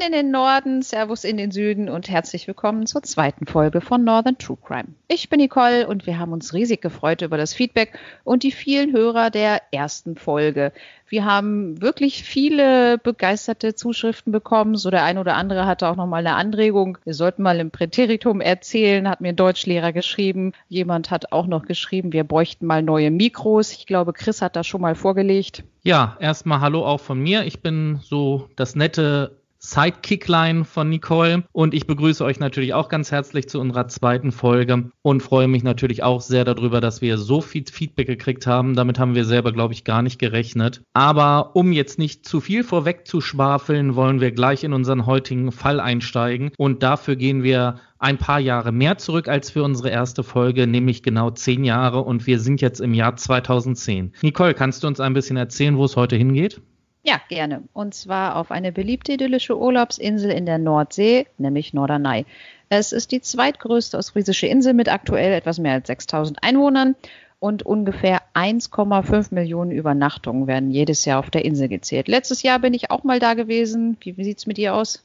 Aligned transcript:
Moin 0.00 0.12
in 0.12 0.12
den 0.12 0.30
Norden, 0.30 0.80
Servus 0.80 1.24
in 1.24 1.36
den 1.36 1.50
Süden 1.50 1.90
und 1.90 2.08
herzlich 2.08 2.46
willkommen 2.46 2.86
zur 2.86 3.02
zweiten 3.02 3.46
Folge 3.46 3.82
von 3.82 4.02
Northern 4.02 4.38
True 4.38 4.56
Crime. 4.64 4.94
Ich 5.08 5.28
bin 5.28 5.40
Nicole 5.40 5.86
und 5.86 6.06
wir 6.06 6.18
haben 6.18 6.32
uns 6.32 6.54
riesig 6.54 6.80
gefreut 6.80 7.20
über 7.20 7.36
das 7.36 7.52
Feedback 7.52 7.98
und 8.24 8.42
die 8.42 8.50
vielen 8.50 8.92
Hörer 8.92 9.28
der 9.28 9.60
ersten 9.72 10.16
Folge. 10.16 10.72
Wir 11.06 11.26
haben 11.26 11.82
wirklich 11.82 12.22
viele 12.22 12.96
begeisterte 12.96 13.74
Zuschriften 13.74 14.32
bekommen. 14.32 14.76
So 14.76 14.90
der 14.90 15.04
ein 15.04 15.18
oder 15.18 15.34
andere 15.34 15.66
hatte 15.66 15.88
auch 15.88 15.96
noch 15.96 16.06
mal 16.06 16.24
eine 16.24 16.34
Anregung. 16.34 16.96
Wir 17.04 17.14
sollten 17.14 17.42
mal 17.42 17.60
im 17.60 17.70
Präteritum 17.70 18.40
erzählen, 18.40 19.08
hat 19.08 19.20
mir 19.20 19.30
ein 19.30 19.36
Deutschlehrer 19.36 19.92
geschrieben. 19.92 20.52
Jemand 20.68 21.10
hat 21.10 21.32
auch 21.32 21.46
noch 21.46 21.66
geschrieben, 21.66 22.12
wir 22.14 22.24
bräuchten 22.24 22.64
mal 22.64 22.82
neue 22.82 23.10
Mikros. 23.10 23.72
Ich 23.72 23.86
glaube, 23.86 24.14
Chris 24.14 24.40
hat 24.40 24.56
das 24.56 24.66
schon 24.66 24.80
mal 24.80 24.94
vorgelegt. 24.94 25.64
Ja, 25.82 26.16
erstmal 26.20 26.60
Hallo 26.60 26.86
auch 26.86 27.00
von 27.00 27.18
mir. 27.18 27.44
Ich 27.44 27.60
bin 27.60 28.00
so 28.02 28.48
das 28.54 28.76
nette 28.76 29.39
Sidekickline 29.60 30.64
von 30.64 30.88
Nicole. 30.88 31.44
Und 31.52 31.74
ich 31.74 31.86
begrüße 31.86 32.24
euch 32.24 32.40
natürlich 32.40 32.74
auch 32.74 32.88
ganz 32.88 33.12
herzlich 33.12 33.48
zu 33.48 33.60
unserer 33.60 33.88
zweiten 33.88 34.32
Folge 34.32 34.90
und 35.02 35.22
freue 35.22 35.48
mich 35.48 35.62
natürlich 35.62 36.02
auch 36.02 36.22
sehr 36.22 36.44
darüber, 36.44 36.80
dass 36.80 37.02
wir 37.02 37.18
so 37.18 37.40
viel 37.40 37.64
Feedback 37.70 38.06
gekriegt 38.06 38.46
haben. 38.46 38.74
Damit 38.74 38.98
haben 38.98 39.14
wir 39.14 39.24
selber, 39.24 39.52
glaube 39.52 39.74
ich, 39.74 39.84
gar 39.84 40.02
nicht 40.02 40.18
gerechnet. 40.18 40.82
Aber 40.94 41.54
um 41.54 41.72
jetzt 41.72 41.98
nicht 41.98 42.26
zu 42.26 42.40
viel 42.40 42.64
vorweg 42.64 43.06
zu 43.06 43.20
schwafeln, 43.20 43.94
wollen 43.94 44.20
wir 44.20 44.32
gleich 44.32 44.64
in 44.64 44.72
unseren 44.72 45.04
heutigen 45.04 45.52
Fall 45.52 45.78
einsteigen. 45.78 46.52
Und 46.56 46.82
dafür 46.82 47.16
gehen 47.16 47.42
wir 47.42 47.76
ein 47.98 48.16
paar 48.16 48.40
Jahre 48.40 48.72
mehr 48.72 48.96
zurück 48.96 49.28
als 49.28 49.50
für 49.50 49.62
unsere 49.62 49.90
erste 49.90 50.22
Folge, 50.22 50.66
nämlich 50.66 51.02
genau 51.02 51.30
zehn 51.30 51.64
Jahre. 51.64 52.00
Und 52.00 52.26
wir 52.26 52.40
sind 52.40 52.62
jetzt 52.62 52.80
im 52.80 52.94
Jahr 52.94 53.16
2010. 53.16 54.14
Nicole, 54.22 54.54
kannst 54.54 54.82
du 54.82 54.86
uns 54.86 55.00
ein 55.00 55.12
bisschen 55.12 55.36
erzählen, 55.36 55.76
wo 55.76 55.84
es 55.84 55.96
heute 55.96 56.16
hingeht? 56.16 56.62
Ja, 57.02 57.20
gerne. 57.28 57.62
Und 57.72 57.94
zwar 57.94 58.36
auf 58.36 58.50
eine 58.50 58.72
beliebte 58.72 59.12
idyllische 59.12 59.58
Urlaubsinsel 59.58 60.30
in 60.30 60.44
der 60.44 60.58
Nordsee, 60.58 61.26
nämlich 61.38 61.72
Norderney. 61.72 62.26
Es 62.68 62.92
ist 62.92 63.10
die 63.10 63.22
zweitgrößte 63.22 63.96
ostfriesische 63.96 64.46
Insel 64.46 64.74
mit 64.74 64.92
aktuell 64.92 65.32
etwas 65.32 65.58
mehr 65.58 65.72
als 65.72 65.86
6000 65.86 66.42
Einwohnern 66.42 66.94
und 67.38 67.64
ungefähr 67.64 68.20
1,5 68.34 69.34
Millionen 69.34 69.70
Übernachtungen 69.70 70.46
werden 70.46 70.70
jedes 70.70 71.06
Jahr 71.06 71.18
auf 71.18 71.30
der 71.30 71.44
Insel 71.44 71.68
gezählt. 71.68 72.06
Letztes 72.06 72.42
Jahr 72.42 72.58
bin 72.58 72.74
ich 72.74 72.90
auch 72.90 73.02
mal 73.02 73.18
da 73.18 73.32
gewesen. 73.32 73.96
Wie, 74.00 74.16
wie 74.18 74.24
sieht's 74.24 74.46
mit 74.46 74.58
dir 74.58 74.74
aus? 74.74 75.02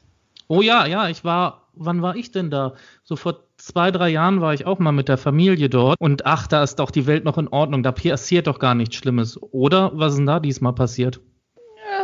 Oh 0.48 0.60
ja, 0.60 0.86
ja, 0.86 1.08
ich 1.08 1.24
war, 1.24 1.62
wann 1.74 2.02
war 2.02 2.14
ich 2.14 2.30
denn 2.30 2.50
da? 2.50 2.74
So 3.04 3.16
vor 3.16 3.40
zwei, 3.56 3.90
drei 3.90 4.10
Jahren 4.10 4.42
war 4.42 4.52
ich 4.52 4.66
auch 4.66 4.78
mal 4.78 4.92
mit 4.92 5.08
der 5.08 5.16
Familie 5.16 5.70
dort 5.70 5.98
und 5.98 6.26
ach, 6.26 6.46
da 6.46 6.62
ist 6.62 6.76
doch 6.76 6.90
die 6.90 7.06
Welt 7.06 7.24
noch 7.24 7.38
in 7.38 7.48
Ordnung, 7.48 7.82
da 7.82 7.90
passiert 7.90 8.46
doch 8.46 8.58
gar 8.58 8.74
nichts 8.74 8.96
Schlimmes. 8.96 9.42
Oder 9.42 9.92
was 9.94 10.12
ist 10.12 10.18
denn 10.18 10.26
da 10.26 10.38
diesmal 10.38 10.74
passiert? 10.74 11.20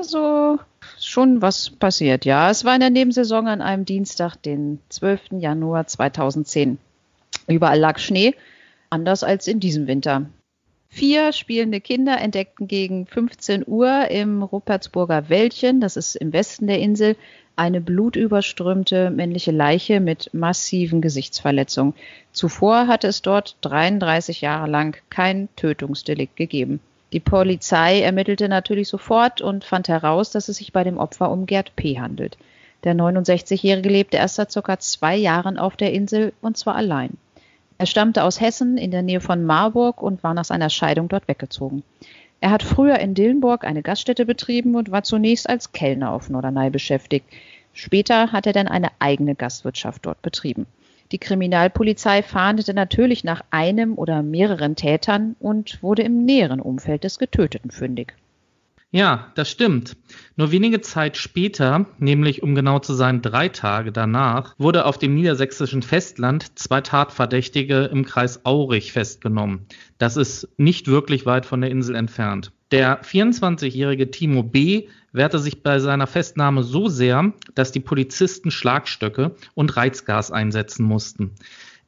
So 0.02 0.58
schon 0.98 1.42
was 1.42 1.70
passiert, 1.70 2.24
ja. 2.24 2.50
Es 2.50 2.64
war 2.64 2.74
in 2.74 2.80
der 2.80 2.90
Nebensaison 2.90 3.46
an 3.48 3.60
einem 3.62 3.84
Dienstag, 3.84 4.36
den 4.36 4.80
12. 4.88 5.32
Januar 5.38 5.86
2010. 5.86 6.78
Überall 7.48 7.78
lag 7.78 7.98
Schnee, 7.98 8.34
anders 8.90 9.24
als 9.24 9.46
in 9.46 9.60
diesem 9.60 9.86
Winter. 9.86 10.26
Vier 10.88 11.32
spielende 11.32 11.80
Kinder 11.80 12.20
entdeckten 12.20 12.68
gegen 12.68 13.06
15 13.06 13.64
Uhr 13.66 14.10
im 14.10 14.42
Rupertsburger 14.42 15.30
Wäldchen, 15.30 15.80
das 15.80 15.96
ist 15.96 16.16
im 16.16 16.34
Westen 16.34 16.66
der 16.66 16.80
Insel, 16.80 17.16
eine 17.56 17.80
blutüberströmte 17.80 19.10
männliche 19.10 19.52
Leiche 19.52 20.00
mit 20.00 20.28
massiven 20.34 21.00
Gesichtsverletzungen. 21.00 21.94
Zuvor 22.32 22.88
hatte 22.88 23.08
es 23.08 23.22
dort 23.22 23.56
33 23.62 24.42
Jahre 24.42 24.70
lang 24.70 24.96
kein 25.08 25.48
Tötungsdelikt 25.56 26.36
gegeben. 26.36 26.80
Die 27.12 27.20
Polizei 27.20 28.00
ermittelte 28.00 28.48
natürlich 28.48 28.88
sofort 28.88 29.42
und 29.42 29.64
fand 29.64 29.88
heraus, 29.88 30.30
dass 30.30 30.48
es 30.48 30.56
sich 30.56 30.72
bei 30.72 30.82
dem 30.82 30.96
Opfer 30.96 31.30
um 31.30 31.46
Gerd 31.46 31.76
P. 31.76 32.00
handelt. 32.00 32.38
Der 32.84 32.94
69-Jährige 32.94 33.88
lebte 33.88 34.16
erst 34.16 34.36
seit 34.36 34.50
circa 34.50 34.78
zwei 34.78 35.16
Jahren 35.16 35.58
auf 35.58 35.76
der 35.76 35.92
Insel 35.92 36.32
und 36.40 36.56
zwar 36.56 36.74
allein. 36.74 37.18
Er 37.78 37.86
stammte 37.86 38.24
aus 38.24 38.40
Hessen 38.40 38.78
in 38.78 38.90
der 38.90 39.02
Nähe 39.02 39.20
von 39.20 39.44
Marburg 39.44 40.02
und 40.02 40.22
war 40.22 40.34
nach 40.34 40.44
seiner 40.44 40.70
Scheidung 40.70 41.08
dort 41.08 41.28
weggezogen. 41.28 41.82
Er 42.40 42.50
hat 42.50 42.62
früher 42.62 42.98
in 42.98 43.14
Dillenburg 43.14 43.64
eine 43.64 43.82
Gaststätte 43.82 44.26
betrieben 44.26 44.74
und 44.74 44.90
war 44.90 45.04
zunächst 45.04 45.48
als 45.48 45.72
Kellner 45.72 46.12
auf 46.12 46.28
Norderney 46.28 46.70
beschäftigt. 46.70 47.26
Später 47.72 48.32
hat 48.32 48.46
er 48.46 48.52
dann 48.52 48.68
eine 48.68 48.90
eigene 48.98 49.34
Gastwirtschaft 49.34 50.06
dort 50.06 50.20
betrieben. 50.22 50.66
Die 51.12 51.18
Kriminalpolizei 51.18 52.22
fahndete 52.22 52.72
natürlich 52.72 53.22
nach 53.22 53.42
einem 53.50 53.98
oder 53.98 54.22
mehreren 54.22 54.76
Tätern 54.76 55.36
und 55.38 55.82
wurde 55.82 56.02
im 56.02 56.24
näheren 56.24 56.60
Umfeld 56.60 57.04
des 57.04 57.18
Getöteten 57.18 57.70
fündig. 57.70 58.14
Ja, 58.94 59.32
das 59.34 59.50
stimmt. 59.50 59.96
Nur 60.36 60.52
wenige 60.52 60.82
Zeit 60.82 61.16
später, 61.16 61.86
nämlich 61.98 62.42
um 62.42 62.54
genau 62.54 62.78
zu 62.78 62.92
sein 62.92 63.22
drei 63.22 63.48
Tage 63.48 63.90
danach, 63.90 64.54
wurde 64.58 64.84
auf 64.84 64.98
dem 64.98 65.14
niedersächsischen 65.14 65.82
Festland 65.82 66.58
zwei 66.58 66.82
Tatverdächtige 66.82 67.84
im 67.84 68.04
Kreis 68.04 68.44
Aurich 68.44 68.92
festgenommen. 68.92 69.66
Das 69.96 70.18
ist 70.18 70.48
nicht 70.58 70.88
wirklich 70.88 71.24
weit 71.24 71.46
von 71.46 71.62
der 71.62 71.70
Insel 71.70 71.94
entfernt. 71.94 72.52
Der 72.72 73.02
24-jährige 73.02 74.10
Timo 74.10 74.42
B. 74.42 74.88
wehrte 75.12 75.38
sich 75.38 75.62
bei 75.62 75.78
seiner 75.78 76.06
Festnahme 76.06 76.62
so 76.62 76.88
sehr, 76.88 77.34
dass 77.54 77.70
die 77.70 77.80
Polizisten 77.80 78.50
Schlagstöcke 78.50 79.36
und 79.52 79.76
Reizgas 79.76 80.30
einsetzen 80.30 80.86
mussten. 80.86 81.32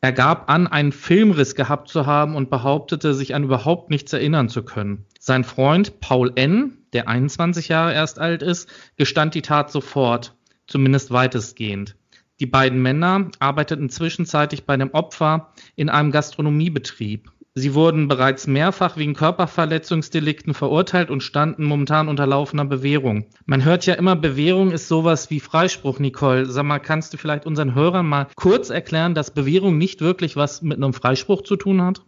Er 0.03 0.13
gab 0.13 0.51
an, 0.51 0.67
einen 0.67 0.93
Filmriss 0.93 1.55
gehabt 1.55 1.89
zu 1.89 2.05
haben 2.05 2.37
und 2.37 2.51
behauptete, 2.51 3.15
sich 3.15 3.35
an 3.35 3.45
überhaupt 3.45 3.89
nichts 3.89 4.13
erinnern 4.13 4.51
zu 4.51 4.63
können. 4.63 5.07
Sein 5.19 5.45
Freund 5.45 6.01
Paul 6.01 6.33
N., 6.35 6.77
der 6.93 7.09
21 7.09 7.69
Jahre 7.69 7.95
erst 7.95 8.19
alt 8.19 8.43
ist, 8.43 8.69
gestand 8.97 9.35
die 9.35 9.41
Tat 9.41 9.71
sofort, 9.71 10.35
zumindest 10.67 11.11
weitestgehend. 11.11 11.97
Die 12.41 12.47
beiden 12.47 12.83
Männer 12.83 13.31
arbeiteten 13.39 13.89
zwischenzeitlich 13.89 14.67
bei 14.67 14.77
dem 14.77 14.91
Opfer 14.91 15.55
in 15.77 15.89
einem 15.89 16.11
Gastronomiebetrieb. 16.11 17.31
Sie 17.57 17.73
wurden 17.75 18.09
bereits 18.09 18.49
mehrfach 18.49 18.97
wegen 18.97 19.15
Körperverletzungsdelikten 19.15 20.55
verurteilt 20.55 21.09
und 21.09 21.23
standen 21.23 21.63
momentan 21.63 22.09
unter 22.09 22.27
laufender 22.27 22.65
Bewährung. 22.65 23.27
Man 23.47 23.65
hört 23.65 23.87
ja 23.87 23.95
immer, 23.95 24.17
Bewährung 24.17 24.73
ist 24.73 24.89
sowas 24.89 25.31
wie 25.31 25.39
Freispruch, 25.39 26.01
Nicole. 26.01 26.47
Sag 26.47 26.65
mal, 26.65 26.81
kannst 26.81 27.13
du 27.13 27.17
vielleicht 27.17 27.47
unseren 27.47 27.77
Hörern 27.77 28.09
mal 28.09 28.27
kurz 28.35 28.71
erklären, 28.71 29.15
dass 29.15 29.31
Bewährung 29.31 29.79
nicht 29.79 30.01
wirklich 30.01 30.35
was 30.35 30.63
mit 30.63 30.79
einem 30.79 30.95
Freispruch 30.95 31.43
zu 31.43 31.55
tun 31.55 31.81
hat? 31.81 32.03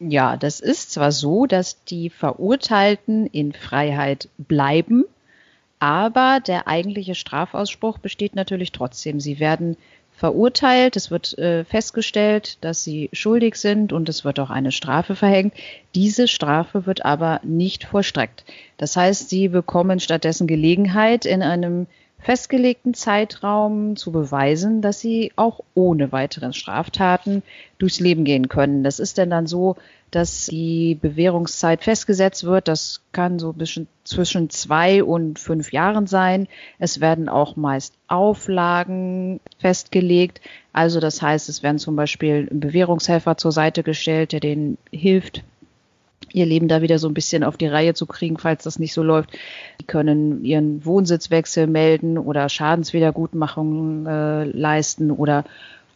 Ja, 0.00 0.36
das 0.36 0.58
ist 0.58 0.90
zwar 0.90 1.12
so, 1.12 1.46
dass 1.46 1.84
die 1.84 2.10
Verurteilten 2.10 3.26
in 3.26 3.52
Freiheit 3.52 4.28
bleiben, 4.38 5.04
aber 5.78 6.40
der 6.44 6.66
eigentliche 6.66 7.14
Strafausspruch 7.14 7.98
besteht 7.98 8.34
natürlich 8.34 8.72
trotzdem. 8.72 9.20
Sie 9.20 9.38
werden 9.38 9.76
verurteilt, 10.18 10.96
es 10.96 11.12
wird 11.12 11.38
äh, 11.38 11.64
festgestellt, 11.64 12.58
dass 12.64 12.82
sie 12.82 13.08
schuldig 13.12 13.54
sind 13.54 13.92
und 13.92 14.08
es 14.08 14.24
wird 14.24 14.40
auch 14.40 14.50
eine 14.50 14.72
Strafe 14.72 15.14
verhängt. 15.14 15.54
Diese 15.94 16.26
Strafe 16.26 16.86
wird 16.86 17.04
aber 17.04 17.40
nicht 17.44 17.84
vollstreckt. 17.84 18.44
Das 18.78 18.96
heißt, 18.96 19.30
sie 19.30 19.46
bekommen 19.46 20.00
stattdessen 20.00 20.48
Gelegenheit, 20.48 21.24
in 21.24 21.42
einem 21.42 21.86
festgelegten 22.20 22.94
Zeitraum 22.94 23.96
zu 23.96 24.12
beweisen, 24.12 24.82
dass 24.82 25.00
sie 25.00 25.32
auch 25.36 25.60
ohne 25.74 26.12
weiteren 26.12 26.52
Straftaten 26.52 27.42
durchs 27.78 28.00
Leben 28.00 28.24
gehen 28.24 28.48
können. 28.48 28.82
Das 28.82 28.98
ist 28.98 29.18
denn 29.18 29.30
dann 29.30 29.46
so, 29.46 29.76
dass 30.10 30.46
die 30.46 30.96
Bewährungszeit 31.00 31.84
festgesetzt 31.84 32.44
wird. 32.44 32.66
Das 32.68 33.02
kann 33.12 33.38
so 33.38 33.54
zwischen 34.04 34.50
zwei 34.50 35.04
und 35.04 35.38
fünf 35.38 35.72
Jahren 35.72 36.06
sein. 36.06 36.48
Es 36.78 37.00
werden 37.00 37.28
auch 37.28 37.56
meist 37.56 37.94
Auflagen 38.08 39.40
festgelegt. 39.58 40.40
Also 40.72 41.00
das 41.00 41.22
heißt, 41.22 41.48
es 41.48 41.62
werden 41.62 41.78
zum 41.78 41.94
Beispiel 41.94 42.48
Bewährungshelfer 42.50 43.36
zur 43.36 43.52
Seite 43.52 43.82
gestellt, 43.82 44.32
der 44.32 44.40
denen 44.40 44.78
hilft, 44.90 45.44
ihr 46.32 46.46
Leben 46.46 46.68
da 46.68 46.82
wieder 46.82 46.98
so 46.98 47.08
ein 47.08 47.14
bisschen 47.14 47.44
auf 47.44 47.56
die 47.56 47.66
Reihe 47.66 47.94
zu 47.94 48.06
kriegen, 48.06 48.38
falls 48.38 48.64
das 48.64 48.78
nicht 48.78 48.92
so 48.92 49.02
läuft. 49.02 49.30
Die 49.80 49.86
können 49.86 50.44
ihren 50.44 50.84
Wohnsitzwechsel 50.84 51.66
melden 51.66 52.18
oder 52.18 52.48
Schadenswiedergutmachung 52.48 54.06
äh, 54.06 54.44
leisten 54.44 55.10
oder 55.10 55.44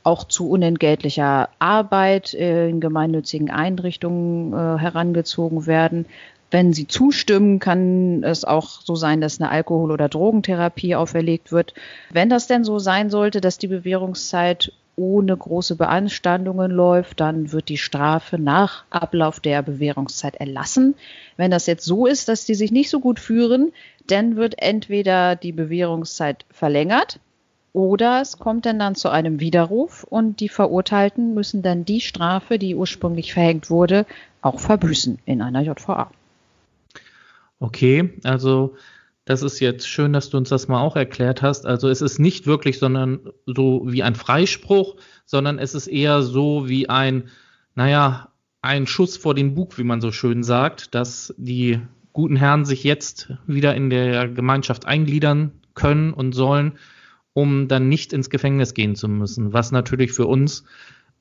auch 0.04 0.24
zu 0.24 0.50
unentgeltlicher 0.50 1.48
Arbeit 1.58 2.34
in 2.34 2.80
gemeinnützigen 2.80 3.50
Einrichtungen 3.50 4.52
äh, 4.52 4.78
herangezogen 4.78 5.66
werden. 5.66 6.06
Wenn 6.50 6.74
sie 6.74 6.86
zustimmen, 6.86 7.60
kann 7.60 8.24
es 8.24 8.44
auch 8.44 8.82
so 8.82 8.94
sein, 8.94 9.22
dass 9.22 9.40
eine 9.40 9.50
Alkohol- 9.50 9.90
oder 9.90 10.08
Drogentherapie 10.08 10.94
auferlegt 10.96 11.50
wird. 11.50 11.72
Wenn 12.10 12.28
das 12.28 12.46
denn 12.46 12.62
so 12.62 12.78
sein 12.78 13.08
sollte, 13.08 13.40
dass 13.40 13.56
die 13.56 13.68
Bewährungszeit 13.68 14.72
ohne 15.02 15.36
große 15.36 15.74
Beanstandungen 15.74 16.70
läuft, 16.70 17.18
dann 17.18 17.50
wird 17.50 17.68
die 17.68 17.76
Strafe 17.76 18.38
nach 18.38 18.84
Ablauf 18.90 19.40
der 19.40 19.62
Bewährungszeit 19.62 20.36
erlassen. 20.36 20.94
Wenn 21.36 21.50
das 21.50 21.66
jetzt 21.66 21.84
so 21.84 22.06
ist, 22.06 22.28
dass 22.28 22.44
die 22.44 22.54
sich 22.54 22.70
nicht 22.70 22.88
so 22.88 23.00
gut 23.00 23.18
führen, 23.18 23.72
dann 24.06 24.36
wird 24.36 24.54
entweder 24.62 25.34
die 25.34 25.50
Bewährungszeit 25.52 26.44
verlängert 26.50 27.18
oder 27.72 28.20
es 28.20 28.38
kommt 28.38 28.64
dann, 28.64 28.78
dann 28.78 28.94
zu 28.94 29.08
einem 29.08 29.40
Widerruf 29.40 30.04
und 30.04 30.38
die 30.38 30.48
Verurteilten 30.48 31.34
müssen 31.34 31.62
dann 31.62 31.84
die 31.84 32.00
Strafe, 32.00 32.58
die 32.58 32.76
ursprünglich 32.76 33.32
verhängt 33.32 33.70
wurde, 33.70 34.06
auch 34.40 34.60
verbüßen 34.60 35.18
in 35.24 35.42
einer 35.42 35.62
JVA. 35.62 36.10
Okay, 37.58 38.10
also 38.22 38.76
Das 39.24 39.42
ist 39.42 39.60
jetzt 39.60 39.86
schön, 39.86 40.12
dass 40.12 40.30
du 40.30 40.36
uns 40.36 40.48
das 40.48 40.66
mal 40.66 40.80
auch 40.80 40.96
erklärt 40.96 41.42
hast. 41.42 41.64
Also 41.64 41.88
es 41.88 42.02
ist 42.02 42.18
nicht 42.18 42.46
wirklich, 42.46 42.78
sondern 42.78 43.20
so 43.46 43.82
wie 43.86 44.02
ein 44.02 44.16
Freispruch, 44.16 44.96
sondern 45.26 45.58
es 45.58 45.74
ist 45.74 45.86
eher 45.86 46.22
so 46.22 46.68
wie 46.68 46.88
ein, 46.88 47.28
naja, 47.76 48.28
ein 48.62 48.86
Schuss 48.86 49.16
vor 49.16 49.34
den 49.34 49.54
Bug, 49.54 49.78
wie 49.78 49.84
man 49.84 50.00
so 50.00 50.10
schön 50.10 50.42
sagt, 50.42 50.94
dass 50.94 51.34
die 51.36 51.80
guten 52.12 52.36
Herren 52.36 52.64
sich 52.64 52.82
jetzt 52.84 53.32
wieder 53.46 53.74
in 53.74 53.90
der 53.90 54.28
Gemeinschaft 54.28 54.86
eingliedern 54.86 55.52
können 55.74 56.12
und 56.12 56.32
sollen, 56.32 56.72
um 57.32 57.68
dann 57.68 57.88
nicht 57.88 58.12
ins 58.12 58.28
Gefängnis 58.28 58.74
gehen 58.74 58.96
zu 58.96 59.08
müssen. 59.08 59.52
Was 59.52 59.72
natürlich 59.72 60.12
für 60.12 60.26
uns 60.26 60.64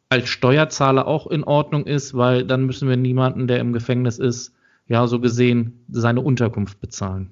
als 0.09 0.27
Steuerzahler 0.27 1.07
auch 1.07 1.27
in 1.27 1.43
Ordnung 1.43 1.85
ist, 1.85 2.15
weil 2.15 2.45
dann 2.45 2.65
müssen 2.65 2.89
wir 2.89 2.97
niemanden, 2.97 3.47
der 3.47 3.59
im 3.59 3.73
Gefängnis 3.73 4.17
ist, 4.19 4.53
ja, 4.87 5.07
so 5.07 5.19
gesehen, 5.19 5.85
seine 5.89 6.21
Unterkunft 6.21 6.81
bezahlen. 6.81 7.31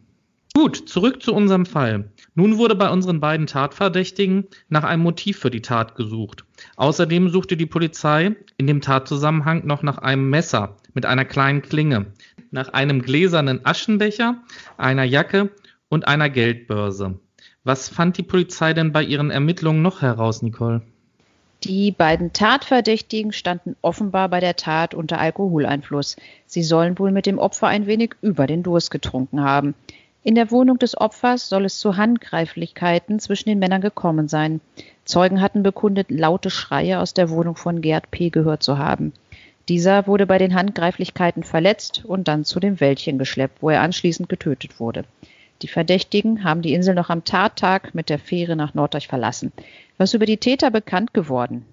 Gut, 0.61 0.89
zurück 0.89 1.23
zu 1.23 1.33
unserem 1.33 1.65
Fall. 1.65 2.11
Nun 2.35 2.57
wurde 2.57 2.75
bei 2.75 2.89
unseren 2.89 3.21
beiden 3.21 3.47
Tatverdächtigen 3.47 4.45
nach 4.67 4.83
einem 4.83 5.03
Motiv 5.03 5.39
für 5.39 5.50
die 5.50 5.61
Tat 5.61 5.95
gesucht. 5.95 6.44
Außerdem 6.75 7.29
suchte 7.29 7.56
die 7.56 7.65
Polizei 7.65 8.35
in 8.57 8.67
dem 8.67 8.81
Tatzusammenhang 8.81 9.65
noch 9.65 9.83
nach 9.83 10.00
einem 10.00 10.29
Messer 10.29 10.75
mit 10.94 11.06
einer 11.06 11.23
kleinen 11.23 11.61
Klinge, 11.61 12.07
nach 12.51 12.73
einem 12.73 13.01
gläsernen 13.01 13.61
Aschenbecher, 13.63 14.44
einer 14.75 15.06
Jacke 15.06 15.50
und 15.88 16.09
einer 16.09 16.29
Geldbörse. 16.29 17.17
Was 17.63 17.88
fand 17.88 18.17
die 18.17 18.23
Polizei 18.23 18.73
denn 18.73 18.91
bei 18.91 19.03
ihren 19.03 19.31
Ermittlungen 19.31 19.81
noch 19.81 20.01
heraus, 20.01 20.41
Nicole? 20.41 20.81
Die 21.63 21.91
beiden 21.91 22.33
Tatverdächtigen 22.33 23.31
standen 23.31 23.77
offenbar 23.81 24.27
bei 24.27 24.41
der 24.41 24.57
Tat 24.57 24.94
unter 24.94 25.21
Alkoholeinfluss. 25.21 26.17
Sie 26.45 26.63
sollen 26.63 27.00
wohl 27.00 27.13
mit 27.13 27.25
dem 27.27 27.38
Opfer 27.38 27.67
ein 27.67 27.88
wenig 27.88 28.15
über 28.21 28.45
den 28.45 28.62
Durst 28.62 28.91
getrunken 28.91 29.41
haben. 29.41 29.73
In 30.21 30.36
der 30.36 30.51
Wohnung 30.51 30.77
des 30.77 30.98
Opfers 30.98 31.48
soll 31.48 31.63
es 31.63 31.80
zu 31.80 31.95
Handgreiflichkeiten 31.95 33.19
zwischen 33.19 33.48
den 33.48 33.60
Männern 33.60 33.80
gekommen 33.80 34.27
sein. 34.27 34.60
Zeugen 35.06 35.39
hatten 35.39 35.63
bekundet, 35.63 36.12
laute 36.12 36.50
Schreie 36.50 37.00
aus 37.00 37.13
der 37.13 37.30
Wohnung 37.30 37.56
von 37.56 37.80
Gerd 37.81 38.12
P. 38.12 38.30
gehört 38.30 38.62
zu 38.62 38.77
haben. 38.77 39.13
Dieser 39.69 40.07
wurde 40.07 40.27
bei 40.27 40.38
den 40.38 40.56
Handgreiflichkeiten 40.56 41.44
verletzt 41.44 42.04
und 42.04 42.27
dann 42.27 42.44
zu 42.44 42.60
dem 42.60 42.81
Wäldchen 42.81 43.18
geschleppt, 43.18 43.62
wo 43.62 43.69
er 43.69 43.81
anschließend 43.81 44.27
getötet 44.27 44.80
wurde. 44.80 45.06
Die 45.62 45.68
Verdächtigen 45.68 46.44
haben 46.44 46.62
die 46.62 46.74
Insel 46.74 46.95
noch 46.95 47.10
am 47.10 47.24
Tattag 47.24 47.95
mit 47.95 48.10
der 48.10 48.19
Fähre 48.19 48.56
nach 48.56 48.74
Norddeich 48.74 49.07
verlassen. 49.07 49.54
Was 49.98 50.13
über 50.13 50.25
die 50.25 50.38
Täter 50.38 50.69
bekannt 50.69 51.13
geworden? 51.13 51.65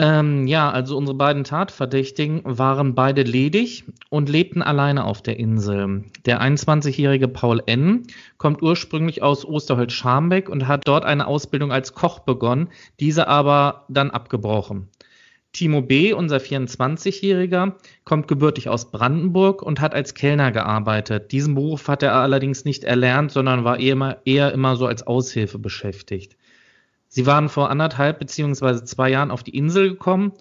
Ähm, 0.00 0.46
ja, 0.46 0.70
also 0.70 0.96
unsere 0.96 1.16
beiden 1.18 1.42
Tatverdächtigen 1.42 2.42
waren 2.44 2.94
beide 2.94 3.22
ledig 3.22 3.84
und 4.10 4.28
lebten 4.28 4.62
alleine 4.62 5.02
auf 5.04 5.22
der 5.22 5.40
Insel. 5.40 6.04
Der 6.24 6.40
21-jährige 6.40 7.26
Paul 7.26 7.60
N. 7.66 8.04
kommt 8.36 8.62
ursprünglich 8.62 9.22
aus 9.24 9.44
Osterholz-Scharmbeck 9.44 10.48
und 10.48 10.68
hat 10.68 10.86
dort 10.86 11.04
eine 11.04 11.26
Ausbildung 11.26 11.72
als 11.72 11.94
Koch 11.94 12.20
begonnen, 12.20 12.68
diese 13.00 13.26
aber 13.26 13.86
dann 13.88 14.12
abgebrochen. 14.12 14.88
Timo 15.52 15.82
B., 15.82 16.12
unser 16.12 16.36
24-Jähriger, 16.36 17.72
kommt 18.04 18.28
gebürtig 18.28 18.68
aus 18.68 18.92
Brandenburg 18.92 19.62
und 19.62 19.80
hat 19.80 19.94
als 19.94 20.14
Kellner 20.14 20.52
gearbeitet. 20.52 21.32
Diesen 21.32 21.56
Beruf 21.56 21.88
hat 21.88 22.04
er 22.04 22.14
allerdings 22.14 22.64
nicht 22.64 22.84
erlernt, 22.84 23.32
sondern 23.32 23.64
war 23.64 23.80
eher 23.80 23.94
immer, 23.94 24.18
eher 24.24 24.52
immer 24.52 24.76
so 24.76 24.86
als 24.86 25.04
Aushilfe 25.08 25.58
beschäftigt. 25.58 26.36
Sie 27.08 27.26
waren 27.26 27.48
vor 27.48 27.70
anderthalb 27.70 28.18
beziehungsweise 28.18 28.84
zwei 28.84 29.10
Jahren 29.10 29.30
auf 29.30 29.42
die 29.42 29.56
Insel 29.56 29.90
gekommen 29.90 30.32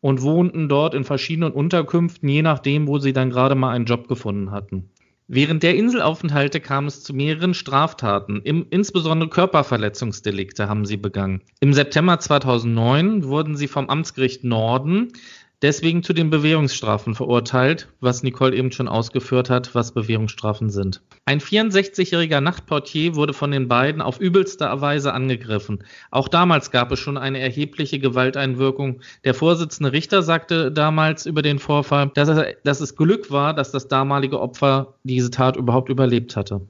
und 0.00 0.22
wohnten 0.22 0.68
dort 0.68 0.94
in 0.94 1.04
verschiedenen 1.04 1.52
Unterkünften, 1.52 2.28
je 2.28 2.42
nachdem, 2.42 2.86
wo 2.86 2.98
sie 2.98 3.12
dann 3.12 3.30
gerade 3.30 3.54
mal 3.54 3.70
einen 3.70 3.86
Job 3.86 4.08
gefunden 4.08 4.50
hatten. 4.50 4.90
Während 5.28 5.62
der 5.62 5.76
Inselaufenthalte 5.76 6.60
kam 6.60 6.86
es 6.86 7.02
zu 7.02 7.14
mehreren 7.14 7.54
Straftaten, 7.54 8.42
im, 8.42 8.66
insbesondere 8.68 9.30
Körperverletzungsdelikte 9.30 10.68
haben 10.68 10.84
sie 10.84 10.96
begangen. 10.96 11.40
Im 11.60 11.72
September 11.72 12.18
2009 12.18 13.24
wurden 13.24 13.56
sie 13.56 13.68
vom 13.68 13.88
Amtsgericht 13.88 14.44
Norden 14.44 15.12
deswegen 15.62 16.02
zu 16.02 16.12
den 16.12 16.30
Bewährungsstrafen 16.30 17.14
verurteilt, 17.14 17.88
was 18.00 18.22
Nicole 18.22 18.54
eben 18.54 18.72
schon 18.72 18.88
ausgeführt 18.88 19.48
hat, 19.48 19.74
was 19.74 19.92
Bewährungsstrafen 19.92 20.70
sind. 20.70 21.00
Ein 21.24 21.40
64-jähriger 21.40 22.40
Nachtportier 22.40 23.14
wurde 23.14 23.32
von 23.32 23.52
den 23.52 23.68
beiden 23.68 24.02
auf 24.02 24.20
übelste 24.20 24.64
Weise 24.80 25.14
angegriffen. 25.14 25.84
Auch 26.10 26.28
damals 26.28 26.70
gab 26.70 26.90
es 26.92 26.98
schon 26.98 27.16
eine 27.16 27.38
erhebliche 27.38 27.98
Gewalteinwirkung. 27.98 29.00
Der 29.24 29.34
Vorsitzende 29.34 29.92
Richter 29.92 30.22
sagte 30.22 30.72
damals 30.72 31.26
über 31.26 31.42
den 31.42 31.58
Vorfall, 31.58 32.10
dass, 32.14 32.28
er, 32.28 32.54
dass 32.64 32.80
es 32.80 32.96
Glück 32.96 33.30
war, 33.30 33.54
dass 33.54 33.70
das 33.70 33.88
damalige 33.88 34.40
Opfer 34.40 34.94
diese 35.04 35.30
Tat 35.30 35.56
überhaupt 35.56 35.88
überlebt 35.88 36.36
hatte. 36.36 36.62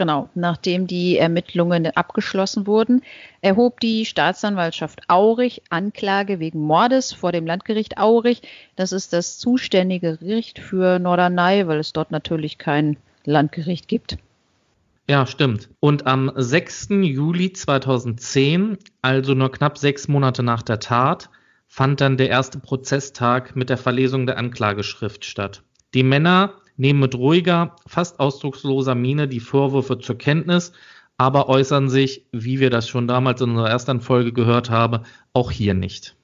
Genau, 0.00 0.30
nachdem 0.34 0.86
die 0.86 1.18
Ermittlungen 1.18 1.86
abgeschlossen 1.88 2.66
wurden, 2.66 3.02
erhob 3.42 3.80
die 3.80 4.06
Staatsanwaltschaft 4.06 5.02
Aurich 5.08 5.60
Anklage 5.68 6.40
wegen 6.40 6.60
Mordes 6.60 7.12
vor 7.12 7.32
dem 7.32 7.46
Landgericht 7.46 7.98
Aurich. 7.98 8.40
Das 8.76 8.92
ist 8.92 9.12
das 9.12 9.38
zuständige 9.38 10.16
Gericht 10.16 10.58
für 10.58 10.98
Norderney, 10.98 11.66
weil 11.66 11.78
es 11.78 11.92
dort 11.92 12.12
natürlich 12.12 12.56
kein 12.56 12.96
Landgericht 13.26 13.88
gibt. 13.88 14.16
Ja, 15.06 15.26
stimmt. 15.26 15.68
Und 15.80 16.06
am 16.06 16.32
6. 16.34 16.88
Juli 17.02 17.52
2010, 17.52 18.78
also 19.02 19.34
nur 19.34 19.52
knapp 19.52 19.76
sechs 19.76 20.08
Monate 20.08 20.42
nach 20.42 20.62
der 20.62 20.80
Tat, 20.80 21.28
fand 21.66 22.00
dann 22.00 22.16
der 22.16 22.30
erste 22.30 22.58
Prozesstag 22.58 23.54
mit 23.54 23.68
der 23.68 23.76
Verlesung 23.76 24.24
der 24.24 24.38
Anklageschrift 24.38 25.26
statt. 25.26 25.62
Die 25.92 26.04
Männer 26.04 26.54
nehmen 26.80 26.98
mit 27.00 27.14
ruhiger, 27.14 27.76
fast 27.86 28.18
ausdrucksloser 28.18 28.94
Miene 28.94 29.28
die 29.28 29.40
Vorwürfe 29.40 29.98
zur 29.98 30.16
Kenntnis, 30.16 30.72
aber 31.18 31.48
äußern 31.48 31.90
sich, 31.90 32.24
wie 32.32 32.58
wir 32.58 32.70
das 32.70 32.88
schon 32.88 33.06
damals 33.06 33.42
in 33.42 33.50
unserer 33.50 33.68
ersten 33.68 34.00
Folge 34.00 34.32
gehört 34.32 34.70
haben, 34.70 35.04
auch 35.34 35.50
hier 35.50 35.74
nicht. 35.74 36.16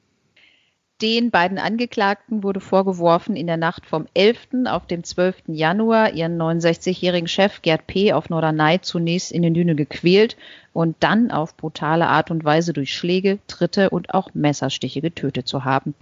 Den 1.03 1.31
beiden 1.31 1.59
Angeklagten 1.59 2.43
wurde 2.43 2.61
vorgeworfen, 2.61 3.37
in 3.37 3.47
der 3.47 3.59
Nacht 3.59 3.85
vom 3.85 4.07
11. 4.15 4.67
auf 4.67 4.87
dem 4.87 5.05
12. 5.05 5.43
Januar 5.49 6.15
ihren 6.15 6.41
69-jährigen 6.41 7.29
Chef 7.29 7.61
Gerd 7.61 7.87
P. 7.87 8.15
auf 8.15 8.31
Norderney 8.31 8.81
zunächst 8.81 9.33
in 9.33 9.43
den 9.43 9.53
Düne 9.53 9.75
gequält 9.75 10.39
und 10.73 10.97
dann 11.01 11.31
auf 11.31 11.55
brutale 11.59 12.07
Art 12.07 12.31
und 12.31 12.47
Weise 12.47 12.73
durch 12.73 12.95
Schläge, 12.95 13.41
Tritte 13.47 13.91
und 13.91 14.15
auch 14.15 14.33
Messerstiche 14.33 15.03
getötet 15.03 15.47
zu 15.47 15.67
haben. 15.67 15.95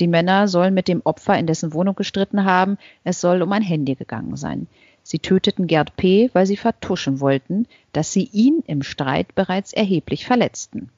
Die 0.00 0.08
Männer 0.08 0.48
sollen 0.48 0.74
mit 0.74 0.88
dem 0.88 1.02
Opfer 1.04 1.38
in 1.38 1.46
dessen 1.46 1.72
Wohnung 1.72 1.94
gestritten 1.94 2.44
haben. 2.44 2.78
Es 3.04 3.20
soll 3.20 3.42
um 3.42 3.52
ein 3.52 3.62
Handy 3.62 3.94
gegangen 3.94 4.36
sein. 4.36 4.66
Sie 5.02 5.18
töteten 5.18 5.66
Gerd 5.66 5.96
P., 5.96 6.30
weil 6.32 6.46
sie 6.46 6.56
vertuschen 6.56 7.20
wollten, 7.20 7.66
dass 7.92 8.12
sie 8.12 8.28
ihn 8.32 8.62
im 8.66 8.82
Streit 8.82 9.34
bereits 9.34 9.72
erheblich 9.72 10.24
verletzten. 10.24 10.90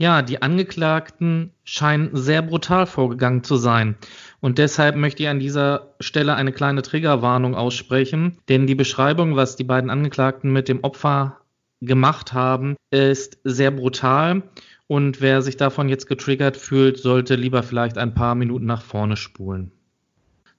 Ja, 0.00 0.22
die 0.22 0.40
Angeklagten 0.42 1.50
scheinen 1.64 2.10
sehr 2.12 2.42
brutal 2.42 2.86
vorgegangen 2.86 3.42
zu 3.42 3.56
sein. 3.56 3.96
Und 4.40 4.58
deshalb 4.58 4.94
möchte 4.94 5.24
ich 5.24 5.28
an 5.28 5.40
dieser 5.40 5.88
Stelle 5.98 6.36
eine 6.36 6.52
kleine 6.52 6.82
Triggerwarnung 6.82 7.56
aussprechen, 7.56 8.38
denn 8.48 8.68
die 8.68 8.76
Beschreibung, 8.76 9.34
was 9.34 9.56
die 9.56 9.64
beiden 9.64 9.90
Angeklagten 9.90 10.52
mit 10.52 10.68
dem 10.68 10.84
Opfer 10.84 11.38
gemacht 11.80 12.32
haben, 12.32 12.76
ist 12.92 13.38
sehr 13.42 13.72
brutal 13.72 14.44
und 14.88 15.20
wer 15.20 15.42
sich 15.42 15.56
davon 15.56 15.88
jetzt 15.88 16.06
getriggert 16.06 16.56
fühlt, 16.56 16.98
sollte 16.98 17.36
lieber 17.36 17.62
vielleicht 17.62 17.98
ein 17.98 18.14
paar 18.14 18.34
Minuten 18.34 18.66
nach 18.66 18.82
vorne 18.82 19.16
spulen. 19.16 19.70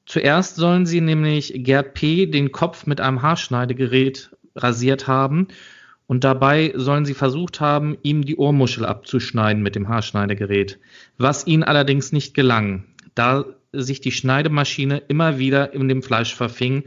Zuerst 0.06 0.56
sollen 0.56 0.86
sie 0.86 1.02
nämlich 1.02 1.52
Gerd 1.58 1.94
P. 1.96 2.28
den 2.28 2.52
Kopf 2.52 2.86
mit 2.86 3.02
einem 3.02 3.22
Haarschneidegerät 3.22 4.32
rasiert 4.56 5.08
haben 5.08 5.48
und 6.08 6.24
dabei 6.24 6.74
sollen 6.76 7.06
sie 7.06 7.14
versucht 7.14 7.60
haben, 7.60 7.98
ihm 8.04 8.24
die 8.24 8.38
Ohrmuschel 8.38 8.86
abzuschneiden 8.86 9.62
mit 9.62 9.76
dem 9.76 9.90
Haarschneidegerät, 9.90 10.80
was 11.18 11.46
ihnen 11.46 11.64
allerdings 11.64 12.12
nicht 12.12 12.34
gelang, 12.34 12.86
da 13.16 13.46
sich 13.72 14.00
die 14.00 14.12
Schneidemaschine 14.12 14.98
immer 15.08 15.38
wieder 15.38 15.74
in 15.74 15.88
dem 15.88 16.02
Fleisch 16.02 16.34
verfing. 16.34 16.86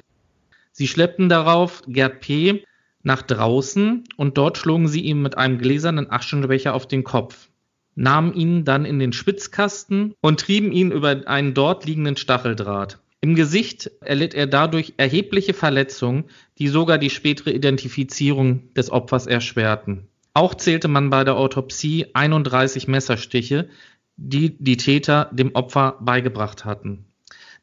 Sie 0.72 0.88
schleppten 0.88 1.28
darauf 1.28 1.82
Gerd 1.86 2.20
P 2.20 2.64
nach 3.02 3.22
draußen 3.22 4.04
und 4.16 4.38
dort 4.38 4.58
schlugen 4.58 4.88
sie 4.88 5.00
ihm 5.00 5.22
mit 5.22 5.36
einem 5.36 5.58
gläsernen 5.58 6.10
Aschenbecher 6.10 6.74
auf 6.74 6.86
den 6.86 7.04
Kopf, 7.04 7.48
nahmen 7.94 8.34
ihn 8.34 8.64
dann 8.64 8.84
in 8.84 8.98
den 8.98 9.12
Spitzkasten 9.12 10.14
und 10.20 10.40
trieben 10.40 10.72
ihn 10.72 10.92
über 10.92 11.22
einen 11.26 11.54
dort 11.54 11.84
liegenden 11.84 12.16
Stacheldraht. 12.16 12.98
Im 13.20 13.34
Gesicht 13.34 13.90
erlitt 14.00 14.34
er 14.34 14.46
dadurch 14.46 14.94
erhebliche 14.96 15.54
Verletzungen, 15.54 16.24
die 16.58 16.68
sogar 16.68 16.98
die 16.98 17.10
spätere 17.10 17.52
Identifizierung 17.52 18.72
des 18.74 18.90
Opfers 18.90 19.26
erschwerten. 19.26 20.08
Auch 20.34 20.54
zählte 20.54 20.88
man 20.88 21.10
bei 21.10 21.22
der 21.22 21.36
Autopsie 21.36 22.06
31 22.14 22.88
Messerstiche, 22.88 23.68
die 24.16 24.56
die 24.58 24.76
Täter 24.76 25.30
dem 25.32 25.54
Opfer 25.54 25.98
beigebracht 26.00 26.64
hatten. 26.64 27.04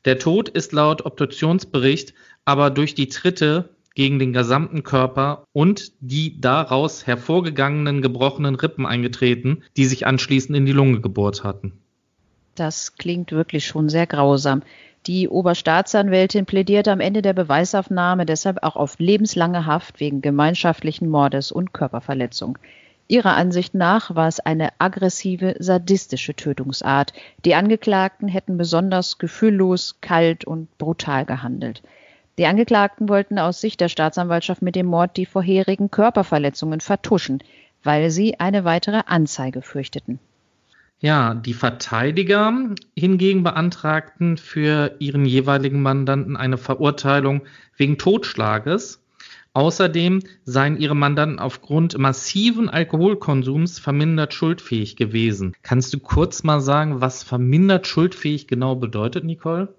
Der 0.05 0.17
Tod 0.17 0.47
ist 0.47 0.71
laut 0.71 1.05
Obduktionsbericht 1.05 2.13
aber 2.49 2.71
durch 2.71 2.95
die 2.95 3.09
Tritte 3.09 3.69
gegen 3.99 4.17
den 4.17 4.31
gesamten 4.31 4.83
Körper 4.83 5.43
und 5.51 5.91
die 5.99 6.39
daraus 6.39 7.05
hervorgegangenen 7.05 8.01
gebrochenen 8.01 8.55
Rippen 8.55 8.85
eingetreten, 8.85 9.61
die 9.75 9.83
sich 9.83 10.07
anschließend 10.07 10.55
in 10.55 10.65
die 10.65 10.71
Lunge 10.71 11.01
gebohrt 11.01 11.43
hatten. 11.43 11.73
Das 12.55 12.95
klingt 12.95 13.33
wirklich 13.33 13.65
schon 13.65 13.89
sehr 13.89 14.07
grausam. 14.07 14.63
Die 15.05 15.27
Oberstaatsanwältin 15.27 16.45
plädiert 16.45 16.87
am 16.87 17.01
Ende 17.01 17.21
der 17.21 17.33
Beweisaufnahme 17.33 18.25
deshalb 18.25 18.63
auch 18.63 18.77
auf 18.77 18.99
lebenslange 18.99 19.65
Haft 19.65 19.99
wegen 19.99 20.21
gemeinschaftlichen 20.21 21.09
Mordes 21.09 21.51
und 21.51 21.73
Körperverletzung. 21.73 22.57
Ihrer 23.09 23.35
Ansicht 23.35 23.75
nach 23.75 24.15
war 24.15 24.29
es 24.29 24.39
eine 24.39 24.69
aggressive, 24.79 25.57
sadistische 25.59 26.35
Tötungsart. 26.35 27.11
Die 27.43 27.53
Angeklagten 27.53 28.29
hätten 28.29 28.57
besonders 28.57 29.17
gefühllos, 29.17 29.97
kalt 29.99 30.45
und 30.45 30.77
brutal 30.77 31.25
gehandelt. 31.25 31.81
Die 32.39 32.47
Angeklagten 32.47 33.09
wollten 33.09 33.37
aus 33.37 33.59
Sicht 33.59 33.81
der 33.81 33.89
Staatsanwaltschaft 33.89 34.61
mit 34.61 34.77
dem 34.77 34.85
Mord 34.85 35.17
die 35.17 35.25
vorherigen 35.25 35.91
Körperverletzungen 35.91 36.79
vertuschen, 36.79 37.43
weil 37.83 38.11
sie 38.11 38.39
eine 38.39 38.63
weitere 38.63 39.01
Anzeige 39.07 39.61
fürchteten. 39.61 40.19
Ja, 41.01 41.33
die 41.33 41.53
Verteidiger 41.53 42.53
hingegen 42.95 43.43
beantragten 43.43 44.37
für 44.37 44.95
ihren 44.99 45.25
jeweiligen 45.25 45.81
Mandanten 45.81 46.37
eine 46.37 46.57
Verurteilung 46.57 47.41
wegen 47.75 47.97
Totschlages 47.97 49.01
Außerdem 49.53 50.21
seien 50.45 50.77
ihre 50.77 50.95
Mandanten 50.95 51.39
aufgrund 51.39 51.97
massiven 51.97 52.69
Alkoholkonsums 52.69 53.79
vermindert 53.79 54.33
schuldfähig 54.33 54.95
gewesen. 54.95 55.53
Kannst 55.63 55.93
du 55.93 55.99
kurz 55.99 56.43
mal 56.43 56.61
sagen, 56.61 57.01
was 57.01 57.23
vermindert 57.23 57.87
schuldfähig 57.87 58.47
genau 58.47 58.75
bedeutet, 58.75 59.25
Nicole? 59.25 59.73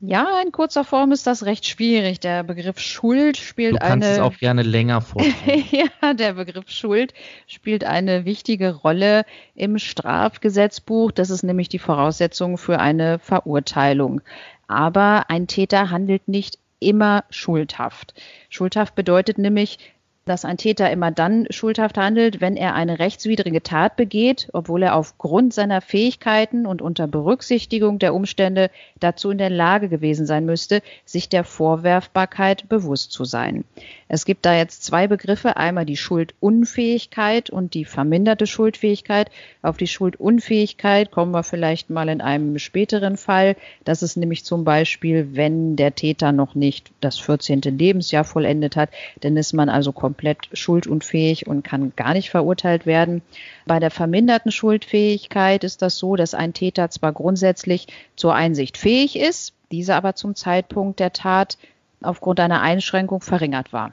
Ja, 0.00 0.40
in 0.44 0.52
kurzer 0.52 0.84
Form 0.84 1.10
ist 1.10 1.26
das 1.26 1.44
recht 1.44 1.66
schwierig. 1.66 2.20
Der 2.20 2.44
Begriff 2.44 2.78
Schuld 2.78 3.36
spielt 3.36 3.74
du 3.74 3.78
kannst 3.78 4.06
eine. 4.06 4.14
es 4.14 4.20
auch 4.20 4.36
gerne 4.36 4.62
länger 4.62 5.00
vorstellen. 5.00 5.64
ja, 5.70 6.14
der 6.14 6.34
Begriff 6.34 6.68
Schuld 6.70 7.14
spielt 7.48 7.82
eine 7.82 8.24
wichtige 8.24 8.74
Rolle 8.76 9.24
im 9.56 9.78
Strafgesetzbuch. 9.78 11.10
Das 11.10 11.30
ist 11.30 11.42
nämlich 11.42 11.68
die 11.68 11.80
Voraussetzung 11.80 12.58
für 12.58 12.78
eine 12.78 13.18
Verurteilung. 13.18 14.20
Aber 14.68 15.30
ein 15.30 15.48
Täter 15.48 15.90
handelt 15.90 16.28
nicht 16.28 16.58
immer 16.78 17.24
schuldhaft. 17.30 18.14
Schuldhaft 18.50 18.94
bedeutet 18.94 19.38
nämlich, 19.38 19.78
dass 20.28 20.44
ein 20.44 20.58
Täter 20.58 20.90
immer 20.90 21.10
dann 21.10 21.46
schuldhaft 21.50 21.98
handelt, 21.98 22.40
wenn 22.40 22.56
er 22.56 22.74
eine 22.74 22.98
rechtswidrige 22.98 23.62
Tat 23.62 23.96
begeht, 23.96 24.48
obwohl 24.52 24.82
er 24.82 24.94
aufgrund 24.94 25.54
seiner 25.54 25.80
Fähigkeiten 25.80 26.66
und 26.66 26.82
unter 26.82 27.06
Berücksichtigung 27.06 27.98
der 27.98 28.14
Umstände 28.14 28.70
dazu 29.00 29.30
in 29.30 29.38
der 29.38 29.50
Lage 29.50 29.88
gewesen 29.88 30.26
sein 30.26 30.44
müsste, 30.44 30.82
sich 31.04 31.28
der 31.28 31.44
Vorwerfbarkeit 31.44 32.68
bewusst 32.68 33.12
zu 33.12 33.24
sein. 33.24 33.64
Es 34.08 34.24
gibt 34.24 34.46
da 34.46 34.54
jetzt 34.54 34.84
zwei 34.84 35.06
Begriffe, 35.06 35.56
einmal 35.56 35.84
die 35.84 35.96
Schuldunfähigkeit 35.96 37.50
und 37.50 37.74
die 37.74 37.84
verminderte 37.84 38.46
Schuldfähigkeit. 38.46 39.30
Auf 39.60 39.76
die 39.76 39.86
Schuldunfähigkeit 39.86 41.10
kommen 41.10 41.32
wir 41.32 41.42
vielleicht 41.42 41.90
mal 41.90 42.08
in 42.08 42.22
einem 42.22 42.58
späteren 42.58 43.18
Fall. 43.18 43.56
Das 43.84 44.02
ist 44.02 44.16
nämlich 44.16 44.44
zum 44.44 44.64
Beispiel, 44.64 45.36
wenn 45.36 45.76
der 45.76 45.94
Täter 45.94 46.32
noch 46.32 46.54
nicht 46.54 46.90
das 47.00 47.18
14. 47.18 47.60
Lebensjahr 47.60 48.24
vollendet 48.24 48.76
hat, 48.76 48.90
dann 49.20 49.36
ist 49.36 49.52
man 49.52 49.68
also 49.68 49.92
komplett 50.18 50.48
schuldunfähig 50.52 51.46
und 51.46 51.62
kann 51.62 51.92
gar 51.94 52.12
nicht 52.12 52.30
verurteilt 52.30 52.86
werden. 52.86 53.22
Bei 53.66 53.78
der 53.78 53.92
verminderten 53.92 54.50
Schuldfähigkeit 54.50 55.62
ist 55.62 55.80
das 55.80 55.96
so, 55.96 56.16
dass 56.16 56.34
ein 56.34 56.54
Täter 56.54 56.90
zwar 56.90 57.12
grundsätzlich 57.12 57.86
zur 58.16 58.34
Einsicht 58.34 58.78
fähig 58.78 59.16
ist, 59.16 59.52
diese 59.70 59.94
aber 59.94 60.16
zum 60.16 60.34
Zeitpunkt 60.34 60.98
der 60.98 61.12
Tat 61.12 61.56
aufgrund 62.02 62.40
einer 62.40 62.60
Einschränkung 62.62 63.20
verringert 63.20 63.72
war. 63.72 63.92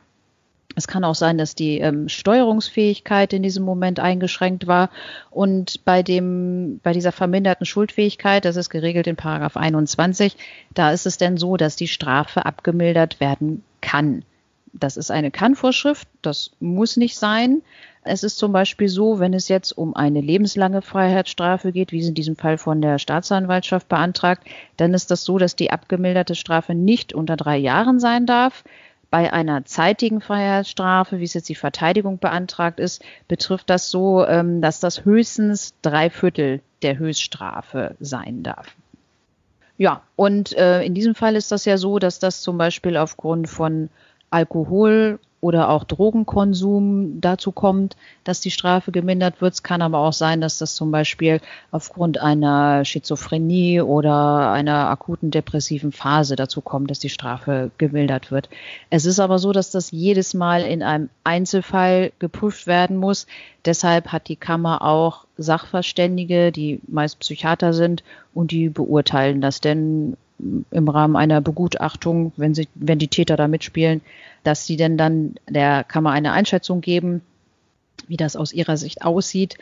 Es 0.75 0.87
kann 0.87 1.03
auch 1.03 1.13
sein, 1.13 1.37
dass 1.37 1.53
die 1.53 1.77
ähm, 1.77 2.09
Steuerungsfähigkeit 2.09 3.31
in 3.31 3.43
diesem 3.43 3.63
Moment 3.63 3.99
eingeschränkt 3.99 4.65
war. 4.65 4.89
Und 5.29 5.85
bei 5.85 6.01
dem, 6.01 6.79
bei 6.81 6.91
dieser 6.91 7.11
verminderten 7.11 7.67
Schuldfähigkeit, 7.67 8.45
das 8.45 8.55
ist 8.55 8.71
geregelt 8.71 9.05
in 9.05 9.15
Paragraph 9.15 9.57
21, 9.57 10.35
da 10.73 10.91
ist 10.91 11.05
es 11.05 11.17
denn 11.17 11.37
so, 11.37 11.55
dass 11.55 11.75
die 11.75 11.87
Strafe 11.87 12.45
abgemildert 12.45 13.19
werden 13.19 13.63
kann. 13.79 14.23
Das 14.79 14.97
ist 14.97 15.09
eine 15.09 15.31
Kann-Vorschrift, 15.31 16.07
das 16.21 16.51
muss 16.59 16.97
nicht 16.97 17.17
sein. 17.17 17.61
Es 18.03 18.23
ist 18.23 18.37
zum 18.37 18.51
Beispiel 18.51 18.87
so, 18.87 19.19
wenn 19.19 19.33
es 19.33 19.47
jetzt 19.47 19.71
um 19.71 19.95
eine 19.95 20.21
lebenslange 20.21 20.81
Freiheitsstrafe 20.81 21.71
geht, 21.71 21.91
wie 21.91 21.99
es 21.99 22.07
in 22.07 22.13
diesem 22.13 22.35
Fall 22.35 22.57
von 22.57 22.81
der 22.81 22.99
Staatsanwaltschaft 22.99 23.89
beantragt, 23.89 24.47
dann 24.77 24.93
ist 24.93 25.09
das 25.09 25.23
so, 25.23 25.39
dass 25.39 25.55
die 25.55 25.71
abgemilderte 25.71 26.35
Strafe 26.35 26.75
nicht 26.75 27.13
unter 27.13 27.35
drei 27.35 27.57
Jahren 27.57 27.99
sein 27.99 28.25
darf. 28.25 28.63
Bei 29.09 29.31
einer 29.31 29.65
zeitigen 29.65 30.21
Freiheitsstrafe, 30.21 31.19
wie 31.19 31.23
es 31.23 31.33
jetzt 31.33 31.49
die 31.49 31.55
Verteidigung 31.55 32.19
beantragt 32.19 32.79
ist, 32.79 33.01
betrifft 33.27 33.69
das 33.69 33.89
so, 33.89 34.25
ähm, 34.25 34.61
dass 34.61 34.79
das 34.79 35.05
höchstens 35.05 35.73
drei 35.81 36.09
Viertel 36.09 36.61
der 36.81 36.99
Höchststrafe 36.99 37.95
sein 37.99 38.43
darf. 38.43 38.75
Ja, 39.77 40.03
und 40.15 40.55
äh, 40.57 40.83
in 40.83 40.93
diesem 40.93 41.15
Fall 41.15 41.35
ist 41.35 41.51
das 41.51 41.65
ja 41.65 41.77
so, 41.77 41.97
dass 41.97 42.19
das 42.19 42.41
zum 42.41 42.57
Beispiel 42.57 42.97
aufgrund 42.97 43.49
von 43.49 43.89
Alkohol 44.35 45.19
oder 45.39 45.69
auch 45.69 45.83
Drogenkonsum 45.83 47.21
dazu 47.21 47.51
kommt, 47.51 47.95
dass 48.23 48.41
die 48.41 48.49
Strafe 48.49 48.91
gemindert 48.91 49.41
wird. 49.41 49.53
Es 49.53 49.61
kann 49.61 49.83
aber 49.83 49.99
auch 49.99 50.11
sein, 50.11 50.41
dass 50.41 50.57
das 50.57 50.73
zum 50.73 50.89
Beispiel 50.89 51.39
aufgrund 51.69 52.19
einer 52.19 52.83
Schizophrenie 52.83 53.79
oder 53.81 54.51
einer 54.51 54.89
akuten 54.89 55.29
depressiven 55.29 55.91
Phase 55.91 56.35
dazu 56.35 56.61
kommt, 56.61 56.89
dass 56.89 56.97
die 56.97 57.09
Strafe 57.09 57.69
gemildert 57.77 58.31
wird. 58.31 58.49
Es 58.89 59.05
ist 59.05 59.19
aber 59.19 59.37
so, 59.37 59.51
dass 59.51 59.69
das 59.69 59.91
jedes 59.91 60.33
Mal 60.33 60.63
in 60.63 60.81
einem 60.81 61.09
Einzelfall 61.23 62.11
geprüft 62.17 62.65
werden 62.65 62.97
muss. 62.97 63.27
Deshalb 63.65 64.11
hat 64.11 64.27
die 64.27 64.37
Kammer 64.37 64.81
auch 64.81 65.25
Sachverständige, 65.37 66.51
die 66.51 66.81
meist 66.87 67.19
Psychiater 67.19 67.71
sind 67.71 68.03
und 68.33 68.49
die 68.49 68.69
beurteilen 68.69 69.41
das. 69.41 69.61
Denn 69.61 70.17
im 70.39 70.87
Rahmen 70.87 71.15
einer 71.15 71.41
Begutachtung, 71.41 72.33
wenn 72.37 72.53
sie, 72.53 72.67
wenn 72.75 72.99
die 72.99 73.07
Täter 73.07 73.37
da 73.37 73.47
mitspielen, 73.47 74.01
dass 74.43 74.65
sie 74.65 74.77
denn 74.77 74.97
dann 74.97 75.35
der 75.49 75.83
Kammer 75.83 76.11
eine 76.11 76.33
Einschätzung 76.33 76.81
geben, 76.81 77.21
wie 78.07 78.17
das 78.17 78.35
aus 78.35 78.53
ihrer 78.53 78.77
Sicht 78.77 79.03
aussieht. 79.03 79.57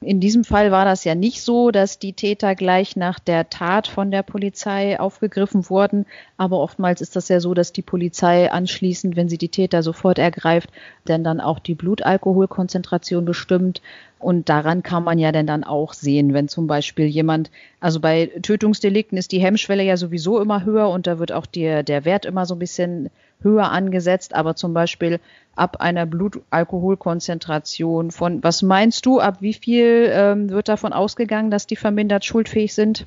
In 0.00 0.20
diesem 0.20 0.44
Fall 0.44 0.70
war 0.70 0.84
das 0.84 1.04
ja 1.04 1.14
nicht 1.14 1.40
so, 1.40 1.70
dass 1.70 1.98
die 1.98 2.12
Täter 2.12 2.54
gleich 2.54 2.94
nach 2.94 3.18
der 3.18 3.48
Tat 3.48 3.86
von 3.86 4.10
der 4.10 4.22
Polizei 4.22 5.00
aufgegriffen 5.00 5.70
wurden. 5.70 6.04
Aber 6.36 6.58
oftmals 6.58 7.00
ist 7.00 7.16
das 7.16 7.28
ja 7.28 7.40
so, 7.40 7.54
dass 7.54 7.72
die 7.72 7.82
Polizei 7.82 8.50
anschließend, 8.50 9.16
wenn 9.16 9.30
sie 9.30 9.38
die 9.38 9.48
Täter 9.48 9.82
sofort 9.82 10.18
ergreift, 10.18 10.70
dann 11.06 11.24
dann 11.24 11.40
auch 11.40 11.58
die 11.58 11.74
Blutalkoholkonzentration 11.74 13.24
bestimmt. 13.24 13.80
Und 14.24 14.48
daran 14.48 14.82
kann 14.82 15.04
man 15.04 15.18
ja 15.18 15.32
denn 15.32 15.46
dann 15.46 15.64
auch 15.64 15.92
sehen, 15.92 16.32
wenn 16.32 16.48
zum 16.48 16.66
Beispiel 16.66 17.04
jemand, 17.04 17.50
also 17.78 18.00
bei 18.00 18.32
Tötungsdelikten 18.40 19.18
ist 19.18 19.32
die 19.32 19.38
Hemmschwelle 19.38 19.82
ja 19.82 19.98
sowieso 19.98 20.40
immer 20.40 20.64
höher 20.64 20.88
und 20.88 21.06
da 21.06 21.18
wird 21.18 21.30
auch 21.30 21.44
der, 21.44 21.82
der 21.82 22.06
Wert 22.06 22.24
immer 22.24 22.46
so 22.46 22.54
ein 22.54 22.58
bisschen 22.58 23.10
höher 23.42 23.70
angesetzt, 23.70 24.34
aber 24.34 24.56
zum 24.56 24.72
Beispiel 24.72 25.20
ab 25.56 25.82
einer 25.82 26.06
Blutalkoholkonzentration 26.06 28.12
von, 28.12 28.42
was 28.42 28.62
meinst 28.62 29.04
du, 29.04 29.20
ab 29.20 29.42
wie 29.42 29.52
viel 29.52 30.08
ähm, 30.10 30.48
wird 30.48 30.70
davon 30.70 30.94
ausgegangen, 30.94 31.50
dass 31.50 31.66
die 31.66 31.76
vermindert 31.76 32.24
schuldfähig 32.24 32.72
sind? 32.72 33.04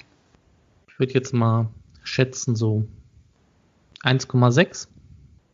Ich 0.87 0.99
würde 0.99 1.15
jetzt 1.15 1.33
mal 1.33 1.65
schätzen, 2.03 2.55
so 2.55 2.83
1,6. 4.03 4.87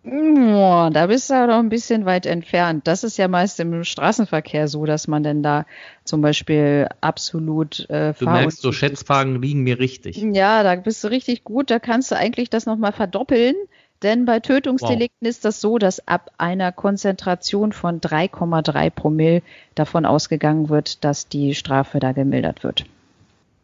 Oh, 0.05 0.89
da 0.91 1.07
bist 1.07 1.29
du 1.29 1.33
ja 1.33 1.47
noch 1.47 1.59
ein 1.59 1.69
bisschen 1.69 2.05
weit 2.05 2.25
entfernt. 2.25 2.87
Das 2.87 3.05
ist 3.05 3.17
ja 3.17 3.29
meist 3.29 3.59
im 3.61 3.85
Straßenverkehr 3.85 4.67
so, 4.67 4.85
dass 4.85 5.07
man 5.07 5.23
denn 5.23 5.43
da 5.43 5.65
zum 6.03 6.21
Beispiel 6.21 6.89
absolut 6.99 7.89
äh, 7.89 8.13
Du 8.19 8.25
merkst, 8.25 8.61
so 8.61 8.73
Schätzfragen 8.73 9.41
liegen 9.41 9.61
mir 9.61 9.79
richtig. 9.79 10.17
Ja, 10.17 10.63
da 10.63 10.75
bist 10.75 11.03
du 11.05 11.07
richtig 11.07 11.45
gut. 11.45 11.71
Da 11.71 11.79
kannst 11.79 12.11
du 12.11 12.17
eigentlich 12.17 12.49
das 12.49 12.65
nochmal 12.65 12.91
verdoppeln. 12.91 13.55
Denn 14.01 14.25
bei 14.25 14.41
Tötungsdelikten 14.41 15.25
wow. 15.25 15.29
ist 15.29 15.45
das 15.45 15.61
so, 15.61 15.77
dass 15.77 16.05
ab 16.05 16.31
einer 16.37 16.73
Konzentration 16.73 17.71
von 17.71 18.01
3,3 18.01 18.89
Promille 18.89 19.41
davon 19.75 20.05
ausgegangen 20.05 20.67
wird, 20.67 21.05
dass 21.05 21.29
die 21.29 21.55
Strafe 21.55 22.01
da 22.01 22.11
gemildert 22.11 22.65
wird. 22.65 22.83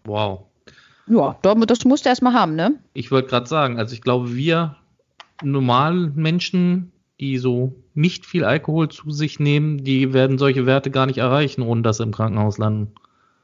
Wow. 0.05 0.43
Ja, 1.07 1.35
das 1.41 1.83
musst 1.83 2.05
du 2.05 2.09
erstmal 2.09 2.33
haben, 2.33 2.55
ne? 2.55 2.75
Ich 2.93 3.11
wollte 3.11 3.27
gerade 3.27 3.47
sagen, 3.47 3.77
also 3.77 3.93
ich 3.93 4.01
glaube, 4.01 4.33
wir 4.35 4.77
normalen 5.41 6.13
Menschen, 6.15 6.91
die 7.19 7.37
so 7.37 7.75
nicht 7.93 8.25
viel 8.25 8.43
Alkohol 8.43 8.89
zu 8.89 9.11
sich 9.11 9.39
nehmen, 9.39 9.83
die 9.83 10.13
werden 10.13 10.37
solche 10.37 10.65
Werte 10.65 10.91
gar 10.91 11.05
nicht 11.05 11.17
erreichen, 11.17 11.61
ohne 11.61 11.81
dass 11.81 11.97
sie 11.97 12.03
im 12.03 12.13
Krankenhaus 12.13 12.57
landen. 12.57 12.93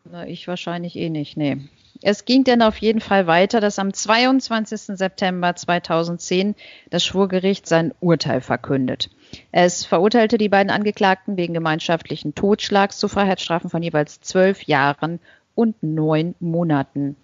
Na, 0.09 0.27
ich 0.27 0.47
wahrscheinlich 0.47 0.95
eh 0.95 1.09
nicht, 1.09 1.35
nee. 1.35 1.57
Es 2.01 2.25
ging 2.25 2.43
dann 2.43 2.61
auf 2.61 2.77
jeden 2.77 3.01
Fall 3.01 3.25
weiter, 3.25 3.61
dass 3.61 3.79
am 3.79 3.93
22. 3.93 4.97
September 4.97 5.55
2010 5.55 6.55
das 6.89 7.05
Schwurgericht 7.05 7.67
sein 7.67 7.93
Urteil 7.99 8.41
verkündet. 8.41 9.09
Es 9.51 9.85
verurteilte 9.85 10.37
die 10.37 10.49
beiden 10.49 10.69
Angeklagten 10.69 11.37
wegen 11.37 11.53
gemeinschaftlichen 11.53 12.35
Totschlags 12.35 12.99
zu 12.99 13.07
Freiheitsstrafen 13.07 13.69
von 13.69 13.81
jeweils 13.81 14.19
zwölf 14.21 14.63
Jahren 14.63 15.19
und 15.55 15.81
neun 15.81 16.35
Monaten. 16.39 17.15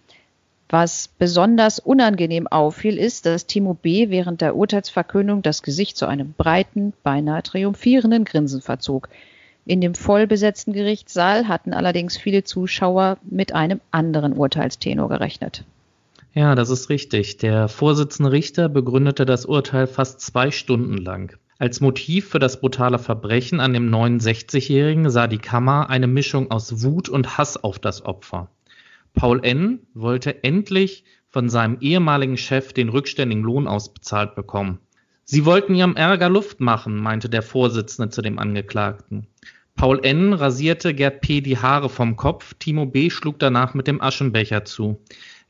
Was 0.71 1.09
besonders 1.19 1.79
unangenehm 1.79 2.47
auffiel, 2.47 2.97
ist, 2.97 3.25
dass 3.25 3.45
Timo 3.45 3.73
B. 3.73 4.09
während 4.09 4.39
der 4.39 4.55
Urteilsverkündung 4.55 5.41
das 5.41 5.63
Gesicht 5.63 5.97
zu 5.97 6.05
einem 6.05 6.31
breiten, 6.31 6.93
beinahe 7.03 7.43
triumphierenden 7.43 8.23
Grinsen 8.23 8.61
verzog. 8.61 9.09
In 9.65 9.81
dem 9.81 9.95
vollbesetzten 9.95 10.71
Gerichtssaal 10.71 11.49
hatten 11.49 11.73
allerdings 11.73 12.15
viele 12.15 12.45
Zuschauer 12.45 13.17
mit 13.29 13.53
einem 13.53 13.81
anderen 13.91 14.31
Urteilstenor 14.31 15.09
gerechnet. 15.09 15.65
Ja, 16.33 16.55
das 16.55 16.69
ist 16.69 16.87
richtig. 16.87 17.35
Der 17.35 17.67
Vorsitzende 17.67 18.31
Richter 18.31 18.69
begründete 18.69 19.25
das 19.25 19.45
Urteil 19.45 19.87
fast 19.87 20.21
zwei 20.21 20.51
Stunden 20.51 20.95
lang. 20.95 21.35
Als 21.59 21.81
Motiv 21.81 22.29
für 22.29 22.39
das 22.39 22.61
brutale 22.61 22.97
Verbrechen 22.97 23.59
an 23.59 23.73
dem 23.73 23.93
69-Jährigen 23.93 25.09
sah 25.09 25.27
die 25.27 25.37
Kammer 25.37 25.89
eine 25.89 26.07
Mischung 26.07 26.49
aus 26.49 26.81
Wut 26.81 27.09
und 27.09 27.37
Hass 27.37 27.61
auf 27.61 27.77
das 27.77 28.05
Opfer. 28.05 28.47
Paul 29.13 29.43
N. 29.43 29.87
wollte 29.93 30.43
endlich 30.43 31.03
von 31.29 31.49
seinem 31.49 31.77
ehemaligen 31.79 32.37
Chef 32.37 32.73
den 32.73 32.89
rückständigen 32.89 33.43
Lohn 33.43 33.67
ausbezahlt 33.67 34.35
bekommen. 34.35 34.79
Sie 35.23 35.45
wollten 35.45 35.75
ihrem 35.75 35.95
Ärger 35.95 36.29
Luft 36.29 36.59
machen, 36.59 36.97
meinte 36.97 37.29
der 37.29 37.41
Vorsitzende 37.41 38.09
zu 38.09 38.21
dem 38.21 38.39
Angeklagten. 38.39 39.27
Paul 39.75 39.99
N. 40.03 40.33
rasierte 40.33 40.93
Gerd 40.93 41.21
P. 41.21 41.41
die 41.41 41.57
Haare 41.57 41.89
vom 41.89 42.15
Kopf, 42.17 42.53
Timo 42.55 42.85
B. 42.85 43.09
schlug 43.09 43.39
danach 43.39 43.73
mit 43.73 43.87
dem 43.87 44.01
Aschenbecher 44.01 44.65
zu. 44.65 45.01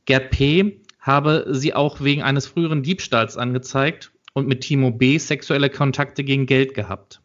Gerd 0.06 0.30
P. 0.30 0.82
habe 1.00 1.48
sie 1.50 1.74
auch 1.74 2.02
wegen 2.02 2.22
eines 2.22 2.46
früheren 2.48 2.84
Diebstahls 2.84 3.38
angezeigt 3.38 4.12
und 4.34 4.48
mit 4.48 4.62
Timo 4.62 4.92
B. 4.92 5.18
sexuelle 5.18 5.70
Kontakte 5.70 6.24
gegen 6.24 6.46
Geld 6.46 6.74
gehabt. 6.74 7.22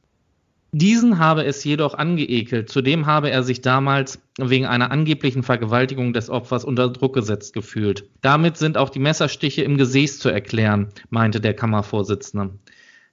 Diesen 0.78 1.18
habe 1.18 1.42
es 1.46 1.64
jedoch 1.64 1.94
angeekelt. 1.94 2.68
Zudem 2.68 3.06
habe 3.06 3.30
er 3.30 3.42
sich 3.42 3.62
damals 3.62 4.20
wegen 4.36 4.66
einer 4.66 4.90
angeblichen 4.90 5.42
Vergewaltigung 5.42 6.12
des 6.12 6.28
Opfers 6.28 6.66
unter 6.66 6.90
Druck 6.90 7.14
gesetzt 7.14 7.54
gefühlt. 7.54 8.10
Damit 8.20 8.58
sind 8.58 8.76
auch 8.76 8.90
die 8.90 8.98
Messerstiche 8.98 9.62
im 9.62 9.78
Gesäß 9.78 10.18
zu 10.18 10.28
erklären, 10.28 10.88
meinte 11.08 11.40
der 11.40 11.54
Kammervorsitzende. 11.54 12.58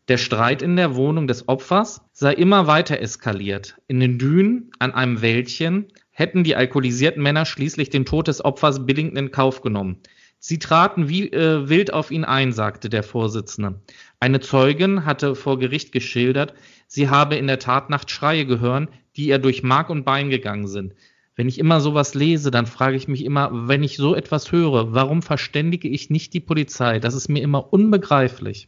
Der 0.10 0.18
Streit 0.18 0.62
in 0.62 0.76
der 0.76 0.98
Wohnung 0.98 1.26
des 1.26 1.48
Opfers 1.48 2.02
sei 2.12 2.34
immer 2.34 2.68
weiter 2.68 3.00
eskaliert. 3.00 3.78
In 3.88 4.02
den 4.02 4.20
Dünen 4.20 4.72
an 4.80 4.94
einem 4.94 5.22
Wäldchen 5.22 5.86
hätten 6.12 6.44
die 6.44 6.58
alkoholisierten 6.58 7.24
Männer 7.24 7.46
schließlich 7.46 7.90
den 7.90 8.04
Tod 8.04 8.28
des 8.28 8.44
Opfers 8.44 8.86
billigend 8.86 9.18
in 9.18 9.32
Kauf 9.32 9.62
genommen. 9.62 10.00
Sie 10.46 10.60
traten 10.60 11.08
wie 11.08 11.32
äh, 11.32 11.70
wild 11.70 11.94
auf 11.94 12.12
ihn 12.12 12.26
ein, 12.26 12.52
sagte 12.52 12.90
der 12.90 13.04
Vorsitzende. 13.04 13.80
Eine 14.20 14.42
Zeugin 14.42 15.06
hatte 15.06 15.36
vor 15.36 15.58
Gericht 15.58 15.94
geschildert, 15.94 16.54
sie 16.86 17.08
habe 17.08 17.38
in 17.38 17.48
der 17.48 17.60
Tatnacht 17.60 18.12
Schreie 18.12 18.46
gehört, 18.46 18.90
die 19.16 19.28
ihr 19.28 19.40
durch 19.40 19.64
Mark 19.64 19.90
und 19.90 20.04
Bein 20.04 20.30
gegangen 20.30 20.68
sind. 20.68 20.96
Wenn 21.38 21.48
ich 21.48 21.60
immer 21.60 21.80
sowas 21.80 22.14
lese, 22.14 22.52
dann 22.52 22.66
frage 22.66 22.98
ich 22.98 23.08
mich 23.08 23.24
immer, 23.24 23.70
wenn 23.70 23.84
ich 23.84 23.96
so 23.96 24.16
etwas 24.16 24.52
höre, 24.52 24.94
warum 24.94 25.22
verständige 25.22 25.88
ich 25.88 26.10
nicht 26.10 26.34
die 26.34 26.42
Polizei? 26.42 27.00
Das 27.00 27.14
ist 27.14 27.30
mir 27.30 27.42
immer 27.42 27.72
unbegreiflich. 27.72 28.68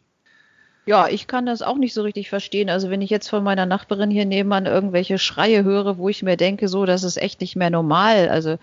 Ja, 0.88 1.08
ich 1.08 1.26
kann 1.26 1.48
das 1.48 1.64
auch 1.64 1.78
nicht 1.78 1.96
so 1.96 2.04
richtig 2.04 2.30
verstehen. 2.30 2.70
Also 2.70 2.92
wenn 2.92 3.02
ich 3.02 3.10
jetzt 3.10 3.28
von 3.28 3.44
meiner 3.44 3.66
Nachbarin 3.66 4.12
hier 4.12 4.26
nebenan 4.26 4.68
irgendwelche 4.68 5.18
Schreie 5.18 5.64
höre, 5.64 5.98
wo 5.98 6.10
ich 6.10 6.22
mir 6.22 6.38
denke, 6.38 6.68
so, 6.68 6.86
das 6.86 7.04
ist 7.04 7.18
echt 7.18 7.42
nicht 7.42 7.56
mehr 7.56 7.72
normal. 7.72 8.30
Also 8.30 8.58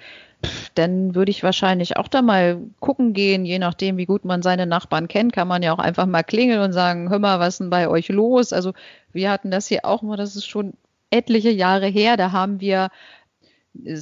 pff, 0.44 0.70
dann 0.76 1.16
würde 1.16 1.32
ich 1.32 1.42
wahrscheinlich 1.42 1.96
auch 1.96 2.06
da 2.06 2.22
mal 2.22 2.60
gucken 2.78 3.12
gehen, 3.12 3.44
je 3.44 3.58
nachdem, 3.58 3.96
wie 3.96 4.06
gut 4.06 4.24
man 4.24 4.42
seine 4.42 4.66
Nachbarn 4.66 5.08
kennt, 5.08 5.32
kann 5.32 5.48
man 5.48 5.64
ja 5.64 5.72
auch 5.72 5.80
einfach 5.80 6.06
mal 6.06 6.22
klingeln 6.22 6.60
und 6.60 6.72
sagen, 6.72 7.10
hör 7.10 7.18
mal, 7.18 7.40
was 7.40 7.54
ist 7.54 7.60
denn 7.60 7.70
bei 7.70 7.88
euch 7.88 8.08
los? 8.08 8.52
Also 8.52 8.72
wir 9.12 9.28
hatten 9.30 9.50
das 9.50 9.66
hier 9.66 9.84
auch 9.84 10.02
mal, 10.02 10.16
das 10.16 10.36
ist 10.36 10.46
schon 10.46 10.74
etliche 11.10 11.50
Jahre 11.50 11.88
her, 11.88 12.16
da 12.16 12.30
haben 12.30 12.60
wir 12.60 12.90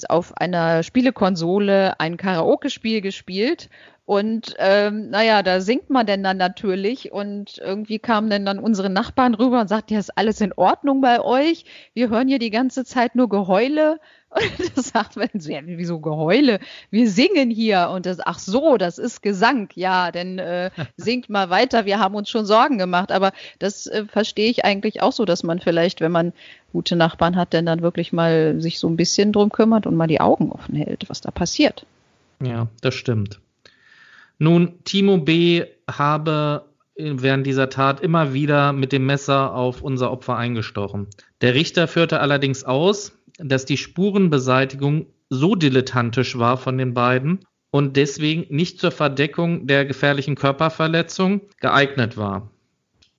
auf 0.08 0.36
einer 0.36 0.82
Spielekonsole 0.82 1.98
ein 2.00 2.16
Karaoke-Spiel 2.16 3.00
gespielt 3.00 3.70
und 4.10 4.56
ähm, 4.58 5.10
naja, 5.10 5.44
da 5.44 5.60
singt 5.60 5.88
man 5.88 6.04
denn 6.04 6.24
dann 6.24 6.36
natürlich 6.36 7.12
und 7.12 7.58
irgendwie 7.58 8.00
kamen 8.00 8.28
dann 8.28 8.44
dann 8.44 8.58
unsere 8.58 8.90
Nachbarn 8.90 9.34
rüber 9.34 9.60
und 9.60 9.68
sagten, 9.68 9.92
ja, 9.92 10.00
ist 10.00 10.18
alles 10.18 10.40
in 10.40 10.52
Ordnung 10.52 11.00
bei 11.00 11.20
euch? 11.20 11.64
Wir 11.94 12.10
hören 12.10 12.26
hier 12.26 12.40
die 12.40 12.50
ganze 12.50 12.84
Zeit 12.84 13.14
nur 13.14 13.28
Geheule. 13.28 14.00
Und 14.30 14.76
das 14.76 14.88
sagt 14.88 15.16
man 15.16 15.28
so, 15.38 15.50
ja, 15.50 15.60
wieso 15.64 16.00
Geheule? 16.00 16.58
Wir 16.90 17.08
singen 17.08 17.50
hier 17.50 17.90
und 17.92 18.06
das, 18.06 18.18
ach 18.20 18.38
so, 18.38 18.76
das 18.76 18.98
ist 18.98 19.22
Gesang. 19.22 19.68
Ja, 19.74 20.12
denn 20.12 20.38
äh, 20.38 20.70
singt 20.96 21.30
mal 21.30 21.50
weiter, 21.50 21.84
wir 21.84 21.98
haben 21.98 22.14
uns 22.14 22.30
schon 22.30 22.46
Sorgen 22.46 22.78
gemacht. 22.78 23.10
Aber 23.10 23.32
das 23.58 23.86
äh, 23.86 24.04
verstehe 24.06 24.50
ich 24.50 24.64
eigentlich 24.64 25.02
auch 25.02 25.12
so, 25.12 25.24
dass 25.24 25.42
man 25.42 25.58
vielleicht, 25.60 26.00
wenn 26.00 26.12
man 26.12 26.32
gute 26.72 26.96
Nachbarn 26.96 27.36
hat, 27.36 27.52
denn 27.52 27.66
dann 27.66 27.82
wirklich 27.82 28.12
mal 28.12 28.60
sich 28.60 28.80
so 28.80 28.88
ein 28.88 28.96
bisschen 28.96 29.32
drum 29.32 29.50
kümmert 29.50 29.86
und 29.86 29.96
mal 29.96 30.06
die 30.06 30.20
Augen 30.20 30.50
offen 30.50 30.74
hält, 30.74 31.08
was 31.08 31.20
da 31.20 31.30
passiert. 31.30 31.86
Ja, 32.40 32.68
das 32.82 32.94
stimmt. 32.94 33.40
Nun, 34.42 34.82
Timo 34.84 35.18
B. 35.18 35.64
habe 35.86 36.64
während 36.96 37.46
dieser 37.46 37.68
Tat 37.68 38.00
immer 38.00 38.32
wieder 38.32 38.72
mit 38.72 38.90
dem 38.90 39.04
Messer 39.04 39.54
auf 39.54 39.82
unser 39.82 40.10
Opfer 40.10 40.36
eingestochen. 40.36 41.08
Der 41.42 41.52
Richter 41.52 41.86
führte 41.86 42.20
allerdings 42.20 42.64
aus, 42.64 43.12
dass 43.36 43.66
die 43.66 43.76
Spurenbeseitigung 43.76 45.06
so 45.28 45.56
dilettantisch 45.56 46.38
war 46.38 46.56
von 46.56 46.78
den 46.78 46.94
beiden 46.94 47.40
und 47.70 47.98
deswegen 47.98 48.46
nicht 48.54 48.80
zur 48.80 48.92
Verdeckung 48.92 49.66
der 49.66 49.84
gefährlichen 49.84 50.36
Körperverletzung 50.36 51.42
geeignet 51.60 52.16
war. 52.16 52.50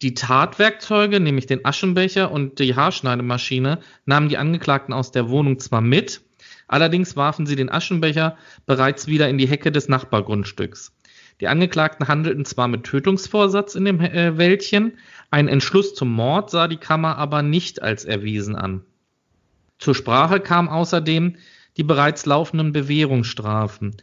Die 0.02 0.16
Tatwerkzeuge, 0.16 1.20
nämlich 1.20 1.46
den 1.46 1.64
Aschenbecher 1.64 2.32
und 2.32 2.58
die 2.58 2.76
Haarschneidemaschine, 2.76 3.78
nahmen 4.06 4.30
die 4.30 4.40
Angeklagten 4.40 4.92
aus 4.92 5.12
der 5.12 5.30
Wohnung 5.30 5.60
zwar 5.60 5.82
mit, 5.82 6.22
allerdings 6.68 7.16
warfen 7.16 7.46
sie 7.46 7.56
den 7.56 7.72
Aschenbecher 7.72 8.38
bereits 8.66 9.06
wieder 9.06 9.30
in 9.30 9.38
die 9.38 9.48
Hecke 9.48 9.72
des 9.72 9.88
Nachbargrundstücks. 9.88 10.92
Die 11.42 11.48
Angeklagten 11.48 12.08
handelten 12.08 12.46
zwar 12.46 12.68
mit 12.68 12.84
Tötungsvorsatz 12.84 13.74
in 13.74 13.86
dem 13.86 14.00
äh, 14.00 14.38
Wäldchen, 14.38 14.94
ein 15.32 15.48
Entschluss 15.48 15.96
zum 15.96 16.12
Mord 16.12 16.52
sah 16.52 16.68
die 16.68 16.78
Kammer 16.78 17.18
aber 17.18 17.42
nicht 17.42 17.82
als 17.82 18.06
erwiesen 18.06 18.56
an. 18.56 18.86
Zur 19.80 19.96
Sprache 19.96 20.40
kam 20.40 20.70
außerdem 20.70 21.38
die 21.78 21.84
bereits 21.84 22.28
laufenden 22.28 22.74
Bewährungsstrafen. 22.74 23.98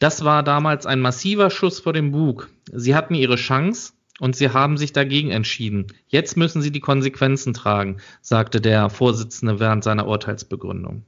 Das 0.00 0.24
war 0.24 0.42
damals 0.42 0.84
ein 0.84 1.00
massiver 1.00 1.50
Schuss 1.50 1.78
vor 1.78 1.92
dem 1.92 2.10
Bug. 2.10 2.50
Sie 2.72 2.96
hatten 2.96 3.14
ihre 3.14 3.36
Chance 3.36 3.92
und 4.18 4.34
sie 4.34 4.50
haben 4.50 4.76
sich 4.76 4.92
dagegen 4.92 5.30
entschieden. 5.30 5.86
Jetzt 6.08 6.36
müssen 6.36 6.60
sie 6.60 6.72
die 6.72 6.80
Konsequenzen 6.80 7.54
tragen, 7.54 7.98
sagte 8.20 8.60
der 8.60 8.90
Vorsitzende 8.90 9.60
während 9.60 9.84
seiner 9.84 10.08
Urteilsbegründung. 10.08 11.04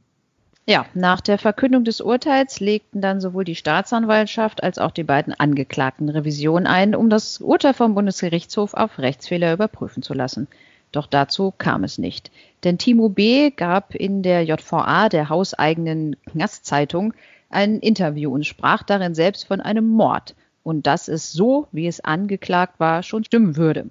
Ja, 0.68 0.84
nach 0.94 1.20
der 1.20 1.38
Verkündung 1.38 1.84
des 1.84 2.00
Urteils 2.00 2.58
legten 2.58 3.00
dann 3.00 3.20
sowohl 3.20 3.44
die 3.44 3.54
Staatsanwaltschaft 3.54 4.64
als 4.64 4.78
auch 4.78 4.90
die 4.90 5.04
beiden 5.04 5.32
Angeklagten 5.32 6.08
Revision 6.08 6.66
ein, 6.66 6.96
um 6.96 7.08
das 7.08 7.40
Urteil 7.40 7.72
vom 7.72 7.94
Bundesgerichtshof 7.94 8.74
auf 8.74 8.98
Rechtsfehler 8.98 9.52
überprüfen 9.52 10.02
zu 10.02 10.12
lassen. 10.12 10.48
Doch 10.90 11.06
dazu 11.06 11.54
kam 11.56 11.84
es 11.84 11.98
nicht. 11.98 12.32
Denn 12.64 12.78
Timo 12.78 13.08
B. 13.08 13.50
gab 13.50 13.94
in 13.94 14.24
der 14.24 14.42
JVA, 14.42 15.08
der 15.08 15.28
hauseigenen 15.28 16.16
Knastzeitung, 16.26 17.14
ein 17.48 17.78
Interview 17.78 18.34
und 18.34 18.44
sprach 18.44 18.82
darin 18.82 19.14
selbst 19.14 19.46
von 19.46 19.60
einem 19.60 19.86
Mord 19.86 20.34
und 20.64 20.88
dass 20.88 21.06
es 21.06 21.32
so, 21.32 21.68
wie 21.70 21.86
es 21.86 22.00
angeklagt 22.00 22.80
war, 22.80 23.04
schon 23.04 23.22
stimmen 23.22 23.56
würde. 23.56 23.88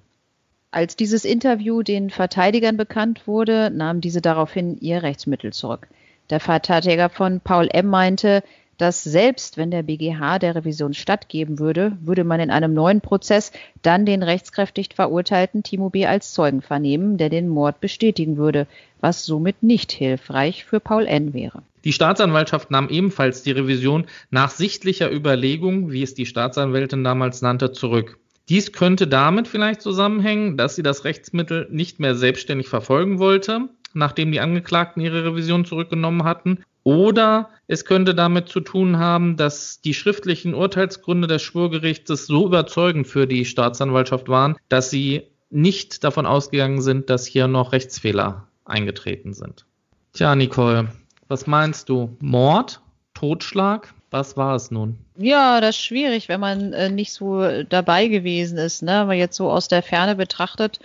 Als 0.72 0.94
dieses 0.94 1.24
Interview 1.24 1.82
den 1.82 2.10
Verteidigern 2.10 2.76
bekannt 2.76 3.26
wurde, 3.26 3.70
nahmen 3.70 4.02
diese 4.02 4.20
daraufhin 4.20 4.76
ihr 4.78 5.02
Rechtsmittel 5.02 5.54
zurück. 5.54 5.88
Der 6.30 6.40
Verteidiger 6.40 7.08
von 7.08 7.40
Paul 7.40 7.68
M. 7.72 7.86
meinte, 7.86 8.42
dass 8.78 9.02
selbst 9.04 9.56
wenn 9.56 9.70
der 9.70 9.82
BGH 9.82 10.38
der 10.38 10.54
Revision 10.54 10.92
stattgeben 10.92 11.58
würde, 11.58 11.96
würde 12.00 12.24
man 12.24 12.40
in 12.40 12.50
einem 12.50 12.74
neuen 12.74 13.00
Prozess 13.00 13.52
dann 13.82 14.04
den 14.04 14.22
rechtskräftig 14.22 14.90
verurteilten 14.94 15.62
Timo 15.62 15.90
B. 15.90 16.06
als 16.06 16.32
Zeugen 16.32 16.62
vernehmen, 16.62 17.16
der 17.16 17.30
den 17.30 17.48
Mord 17.48 17.80
bestätigen 17.80 18.36
würde, 18.36 18.66
was 19.00 19.24
somit 19.24 19.62
nicht 19.62 19.92
hilfreich 19.92 20.64
für 20.64 20.80
Paul 20.80 21.06
N. 21.06 21.32
wäre. 21.32 21.62
Die 21.84 21.92
Staatsanwaltschaft 21.92 22.70
nahm 22.70 22.88
ebenfalls 22.88 23.42
die 23.42 23.52
Revision 23.52 24.06
nach 24.30 24.50
sichtlicher 24.50 25.10
Überlegung, 25.10 25.92
wie 25.92 26.02
es 26.02 26.14
die 26.14 26.26
Staatsanwältin 26.26 27.04
damals 27.04 27.42
nannte, 27.42 27.72
zurück. 27.72 28.18
Dies 28.48 28.72
könnte 28.72 29.06
damit 29.06 29.48
vielleicht 29.48 29.82
zusammenhängen, 29.82 30.56
dass 30.56 30.76
sie 30.76 30.82
das 30.82 31.04
Rechtsmittel 31.04 31.66
nicht 31.70 31.98
mehr 31.98 32.14
selbstständig 32.14 32.68
verfolgen 32.68 33.18
wollte, 33.18 33.68
nachdem 33.96 34.32
die 34.32 34.40
Angeklagten 34.40 35.00
ihre 35.00 35.24
Revision 35.24 35.64
zurückgenommen 35.64 36.24
hatten. 36.24 36.62
Oder 36.84 37.50
es 37.66 37.84
könnte 37.84 38.14
damit 38.14 38.48
zu 38.48 38.60
tun 38.60 38.98
haben, 38.98 39.36
dass 39.36 39.80
die 39.80 39.94
schriftlichen 39.94 40.54
Urteilsgründe 40.54 41.26
des 41.26 41.42
Schwurgerichtes 41.42 42.26
so 42.26 42.46
überzeugend 42.46 43.08
für 43.08 43.26
die 43.26 43.44
Staatsanwaltschaft 43.44 44.28
waren, 44.28 44.56
dass 44.68 44.90
sie 44.90 45.24
nicht 45.50 46.04
davon 46.04 46.26
ausgegangen 46.26 46.80
sind, 46.80 47.10
dass 47.10 47.26
hier 47.26 47.48
noch 47.48 47.72
Rechtsfehler 47.72 48.46
eingetreten 48.64 49.32
sind. 49.32 49.64
Tja, 50.12 50.36
Nicole, 50.36 50.88
was 51.28 51.46
meinst 51.46 51.88
du? 51.88 52.16
Mord? 52.20 52.80
Totschlag? 53.14 53.92
Was 54.10 54.36
war 54.36 54.54
es 54.54 54.70
nun? 54.70 54.96
Ja, 55.18 55.60
das 55.60 55.70
ist 55.70 55.82
schwierig, 55.82 56.28
wenn 56.28 56.40
man 56.40 56.72
äh, 56.72 56.88
nicht 56.88 57.12
so 57.12 57.62
dabei 57.64 58.06
gewesen 58.06 58.58
ist. 58.58 58.82
Ne? 58.82 58.92
Aber 58.92 59.14
jetzt 59.14 59.36
so 59.36 59.50
aus 59.50 59.68
der 59.68 59.82
Ferne 59.82 60.14
betrachtet, 60.14 60.78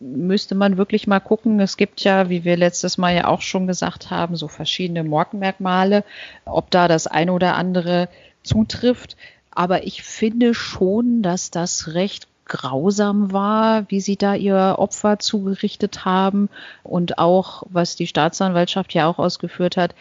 müsste 0.00 0.54
man 0.54 0.78
wirklich 0.78 1.06
mal 1.06 1.20
gucken. 1.20 1.60
Es 1.60 1.76
gibt 1.76 2.02
ja, 2.02 2.28
wie 2.30 2.44
wir 2.44 2.56
letztes 2.56 2.98
Mal 2.98 3.14
ja 3.14 3.28
auch 3.28 3.42
schon 3.42 3.66
gesagt 3.66 4.10
haben, 4.10 4.34
so 4.34 4.48
verschiedene 4.48 5.04
Morgenmerkmale, 5.04 6.04
ob 6.46 6.70
da 6.70 6.88
das 6.88 7.06
eine 7.06 7.32
oder 7.32 7.54
andere 7.54 8.08
zutrifft. 8.42 9.16
Aber 9.50 9.84
ich 9.84 10.02
finde 10.02 10.54
schon, 10.54 11.22
dass 11.22 11.50
das 11.50 11.94
recht 11.94 12.28
grausam 12.46 13.32
war, 13.32 13.88
wie 13.90 14.00
sie 14.00 14.16
da 14.16 14.34
ihr 14.34 14.76
Opfer 14.78 15.18
zugerichtet 15.18 16.04
haben 16.04 16.48
und 16.82 17.18
auch, 17.18 17.62
was 17.68 17.94
die 17.94 18.08
Staatsanwaltschaft 18.08 18.92
ja 18.92 19.06
auch 19.06 19.18
ausgeführt 19.18 19.76
hat, 19.76 19.94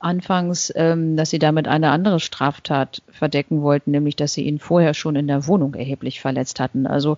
anfangs, 0.00 0.70
ähm, 0.76 1.16
dass 1.16 1.30
sie 1.30 1.38
damit 1.38 1.66
eine 1.66 1.90
andere 1.90 2.20
Straftat 2.20 3.02
verdecken 3.10 3.62
wollten, 3.62 3.92
nämlich 3.92 4.16
dass 4.16 4.34
sie 4.34 4.44
ihn 4.44 4.58
vorher 4.58 4.92
schon 4.92 5.16
in 5.16 5.26
der 5.26 5.46
Wohnung 5.46 5.74
erheblich 5.74 6.20
verletzt 6.20 6.60
hatten. 6.60 6.86
Also 6.86 7.16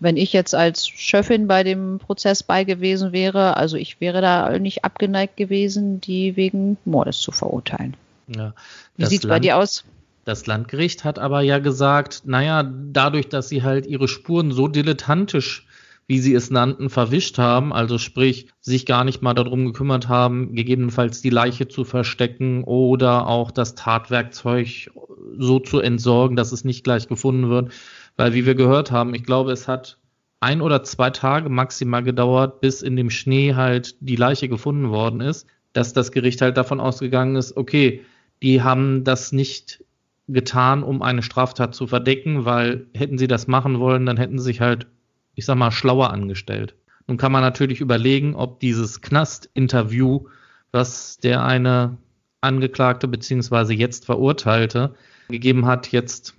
wenn 0.00 0.16
ich 0.16 0.32
jetzt 0.32 0.54
als 0.54 0.86
Chefin 0.86 1.46
bei 1.46 1.62
dem 1.62 1.98
Prozess 1.98 2.42
bei 2.42 2.64
gewesen 2.64 3.12
wäre, 3.12 3.56
also 3.56 3.76
ich 3.76 4.00
wäre 4.00 4.20
da 4.20 4.58
nicht 4.58 4.84
abgeneigt 4.84 5.36
gewesen, 5.36 6.00
die 6.00 6.36
wegen 6.36 6.76
Mordes 6.84 7.20
zu 7.20 7.32
verurteilen. 7.32 7.96
Ja, 8.28 8.54
Wie 8.96 9.06
sieht 9.06 9.24
es 9.24 9.28
bei 9.28 9.40
dir 9.40 9.56
aus? 9.56 9.84
Das 10.24 10.46
Landgericht 10.46 11.04
hat 11.04 11.18
aber 11.20 11.42
ja 11.42 11.60
gesagt, 11.60 12.22
naja, 12.24 12.64
dadurch, 12.64 13.28
dass 13.28 13.48
sie 13.48 13.62
halt 13.62 13.86
ihre 13.86 14.08
Spuren 14.08 14.50
so 14.50 14.66
dilettantisch, 14.66 15.66
wie 16.08 16.18
sie 16.18 16.34
es 16.34 16.50
nannten, 16.50 16.90
verwischt 16.90 17.38
haben, 17.38 17.72
also 17.72 17.98
sprich, 17.98 18.48
sich 18.60 18.86
gar 18.86 19.04
nicht 19.04 19.22
mal 19.22 19.34
darum 19.34 19.66
gekümmert 19.66 20.08
haben, 20.08 20.54
gegebenenfalls 20.54 21.20
die 21.20 21.30
Leiche 21.30 21.68
zu 21.68 21.84
verstecken 21.84 22.64
oder 22.64 23.28
auch 23.28 23.52
das 23.52 23.76
Tatwerkzeug 23.76 24.90
so 25.38 25.60
zu 25.60 25.80
entsorgen, 25.80 26.36
dass 26.36 26.52
es 26.52 26.64
nicht 26.64 26.84
gleich 26.84 27.08
gefunden 27.08 27.48
wird. 27.48 27.72
Weil, 28.16 28.34
wie 28.34 28.46
wir 28.46 28.54
gehört 28.54 28.90
haben, 28.90 29.14
ich 29.14 29.24
glaube, 29.24 29.52
es 29.52 29.68
hat 29.68 29.98
ein 30.40 30.60
oder 30.60 30.82
zwei 30.82 31.10
Tage 31.10 31.48
maximal 31.48 32.02
gedauert, 32.02 32.60
bis 32.60 32.82
in 32.82 32.96
dem 32.96 33.10
Schnee 33.10 33.54
halt 33.54 33.96
die 34.00 34.16
Leiche 34.16 34.48
gefunden 34.48 34.90
worden 34.90 35.20
ist, 35.20 35.46
dass 35.72 35.92
das 35.92 36.12
Gericht 36.12 36.40
halt 36.40 36.56
davon 36.56 36.80
ausgegangen 36.80 37.36
ist, 37.36 37.56
okay, 37.56 38.02
die 38.42 38.62
haben 38.62 39.04
das 39.04 39.32
nicht 39.32 39.84
getan, 40.28 40.82
um 40.82 41.02
eine 41.02 41.22
Straftat 41.22 41.74
zu 41.74 41.86
verdecken, 41.86 42.44
weil 42.44 42.86
hätten 42.94 43.18
sie 43.18 43.28
das 43.28 43.46
machen 43.46 43.78
wollen, 43.78 44.06
dann 44.06 44.16
hätten 44.16 44.38
sie 44.38 44.44
sich 44.44 44.60
halt, 44.60 44.86
ich 45.34 45.44
sag 45.44 45.56
mal, 45.56 45.70
schlauer 45.70 46.10
angestellt. 46.10 46.74
Nun 47.06 47.16
kann 47.16 47.32
man 47.32 47.42
natürlich 47.42 47.80
überlegen, 47.80 48.34
ob 48.34 48.60
dieses 48.60 49.00
Knast-Interview, 49.00 50.26
was 50.72 51.18
der 51.18 51.44
eine 51.44 51.98
Angeklagte 52.40 53.08
beziehungsweise 53.08 53.74
jetzt 53.74 54.04
Verurteilte 54.04 54.94
gegeben 55.28 55.66
hat, 55.66 55.92
jetzt 55.92 56.35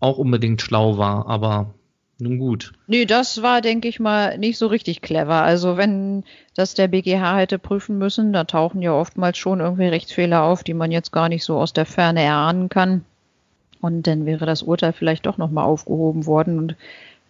auch 0.00 0.18
unbedingt 0.18 0.62
schlau 0.62 0.98
war, 0.98 1.26
aber 1.26 1.74
nun 2.20 2.38
gut. 2.38 2.72
Nee, 2.86 3.06
das 3.06 3.42
war, 3.42 3.60
denke 3.60 3.88
ich 3.88 4.00
mal, 4.00 4.36
nicht 4.38 4.58
so 4.58 4.66
richtig 4.66 5.00
clever. 5.00 5.42
Also 5.42 5.76
wenn 5.76 6.24
das 6.54 6.74
der 6.74 6.88
BGH 6.88 7.38
hätte 7.38 7.58
prüfen 7.58 7.98
müssen, 7.98 8.32
da 8.32 8.44
tauchen 8.44 8.82
ja 8.82 8.92
oftmals 8.92 9.38
schon 9.38 9.60
irgendwie 9.60 9.86
Rechtsfehler 9.86 10.42
auf, 10.42 10.62
die 10.62 10.74
man 10.74 10.90
jetzt 10.90 11.12
gar 11.12 11.28
nicht 11.28 11.44
so 11.44 11.58
aus 11.58 11.72
der 11.72 11.86
Ferne 11.86 12.22
erahnen 12.22 12.68
kann. 12.68 13.04
Und 13.80 14.06
dann 14.06 14.26
wäre 14.26 14.44
das 14.44 14.62
Urteil 14.62 14.92
vielleicht 14.92 15.26
doch 15.26 15.38
nochmal 15.38 15.64
aufgehoben 15.64 16.26
worden 16.26 16.58
und 16.58 16.76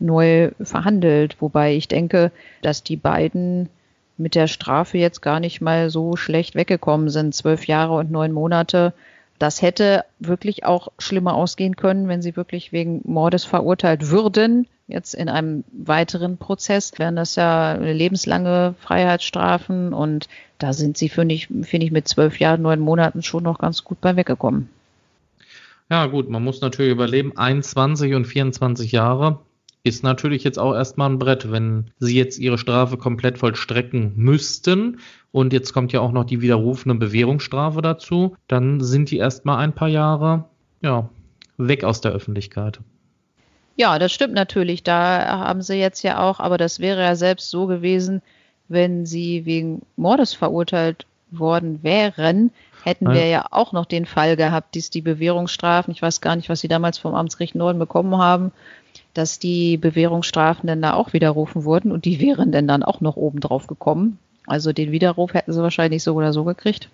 neu 0.01 0.51
verhandelt. 0.61 1.37
Wobei 1.41 1.75
ich 1.75 1.87
denke, 1.87 2.33
dass 2.63 2.83
die 2.83 2.97
beiden 2.97 3.69
mit 4.17 4.35
der 4.35 4.49
Strafe 4.49 4.99
jetzt 4.99 5.21
gar 5.21 5.41
nicht 5.41 5.61
mal 5.61 5.91
so 5.91 6.17
schlecht 6.17 6.55
weggekommen 6.55 7.09
sind. 7.09 7.35
Zwölf 7.35 7.67
Jahre 7.67 7.95
und 7.95 8.11
neun 8.11 8.33
Monate. 8.33 8.93
Das 9.40 9.62
hätte 9.62 10.05
wirklich 10.18 10.66
auch 10.66 10.88
schlimmer 10.98 11.35
ausgehen 11.35 11.74
können, 11.74 12.09
wenn 12.09 12.20
sie 12.20 12.37
wirklich 12.37 12.72
wegen 12.72 13.00
Mordes 13.05 13.44
verurteilt 13.44 14.11
würden. 14.11 14.66
Jetzt 14.87 15.14
in 15.14 15.31
einem 15.31 15.64
weiteren 15.72 16.37
Prozess 16.37 16.92
wären 16.98 17.16
das 17.16 17.37
ja 17.37 17.72
lebenslange 17.72 18.74
Freiheitsstrafen 18.81 19.94
und 19.94 20.29
da 20.59 20.74
sind 20.74 20.98
sie, 20.98 21.09
finde 21.09 21.35
ich, 21.35 21.46
finde 21.46 21.87
ich, 21.87 21.90
mit 21.90 22.07
zwölf 22.07 22.38
Jahren, 22.38 22.61
neun 22.61 22.81
Monaten 22.81 23.22
schon 23.22 23.42
noch 23.42 23.59
ganz 23.59 23.83
gut 23.83 24.03
bei 24.03 24.14
weggekommen. 24.14 24.68
Ja, 25.88 26.05
gut, 26.05 26.29
man 26.29 26.44
muss 26.44 26.61
natürlich 26.61 26.92
überleben. 26.92 27.35
21 27.35 28.12
und 28.12 28.26
24 28.26 28.92
Jahre 28.92 29.38
ist 29.83 30.03
natürlich 30.03 30.45
jetzt 30.45 30.59
auch 30.59 30.75
erstmal 30.75 31.11
ein 31.11 31.19
Brett, 31.19 31.51
wenn 31.51 31.90
sie 31.99 32.16
jetzt 32.16 32.38
ihre 32.38 32.59
Strafe 32.59 32.97
komplett 32.97 33.38
vollstrecken 33.38 34.12
müssten. 34.16 35.01
Und 35.33 35.53
jetzt 35.53 35.73
kommt 35.73 35.93
ja 35.93 36.01
auch 36.01 36.12
noch 36.12 36.25
die 36.25 36.43
widerrufene 36.43 36.95
Bewährungsstrafe 36.95 37.81
dazu. 37.81 38.37
Dann 38.49 38.81
sind 38.81 39.11
die 39.11 39.16
erstmal 39.16 39.59
ein 39.59 39.75
paar 39.75 39.88
Jahre, 39.88 40.45
ja, 40.83 41.09
weg 41.57 41.85
aus 41.85 42.01
der 42.01 42.12
Öffentlichkeit. 42.12 42.81
Ja, 43.77 43.99
das 43.99 44.12
stimmt 44.12 44.35
natürlich. 44.35 44.83
Da 44.83 45.38
haben 45.38 45.62
sie 45.62 45.77
jetzt 45.77 46.03
ja 46.03 46.21
auch, 46.21 46.40
aber 46.40 46.59
das 46.59 46.81
wäre 46.81 47.01
ja 47.03 47.14
selbst 47.16 47.49
so 47.49 47.66
gewesen, 47.66 48.21
wenn 48.69 49.07
sie 49.07 49.47
wegen 49.47 49.83
Mordes 49.97 50.35
verurteilt 50.35 51.07
worden 51.31 51.83
wären, 51.83 52.51
hätten 52.85 53.09
wir 53.12 53.27
ja 53.27 53.47
auch 53.51 53.73
noch 53.73 53.87
den 53.87 54.07
Fall 54.07 54.37
gehabt, 54.37 54.77
dass 54.77 54.90
die 54.90 55.03
Bewährungsstrafen, 55.03 55.93
ich 55.93 56.03
weiß 56.03 56.21
gar 56.21 56.37
nicht, 56.37 56.49
was 56.49 56.61
sie 56.61 56.69
damals 56.69 56.99
vom 56.99 57.14
Amtsgericht 57.14 57.55
Norden 57.55 57.79
bekommen 57.79 58.16
haben, 58.16 58.53
dass 59.14 59.38
die 59.38 59.77
Bewährungsstrafen 59.77 60.66
dann 60.66 60.83
da 60.83 60.94
auch 60.94 61.12
widerrufen 61.12 61.64
wurden 61.64 61.92
und 61.92 62.05
die 62.05 62.20
wären 62.20 62.53
dann 62.53 62.68
dann 62.68 62.83
auch 62.83 63.01
noch 63.01 63.16
oben 63.16 63.40
drauf 63.40 63.66
gekommen. 63.66 64.18
Also 64.46 64.73
den 64.73 64.92
Widerruf 64.92 65.35
hätten 65.35 65.53
sie 65.53 65.62
wahrscheinlich 65.62 66.03
so 66.03 66.14
oder 66.14 66.33
so 66.33 66.44
gekriegt. 66.44 66.88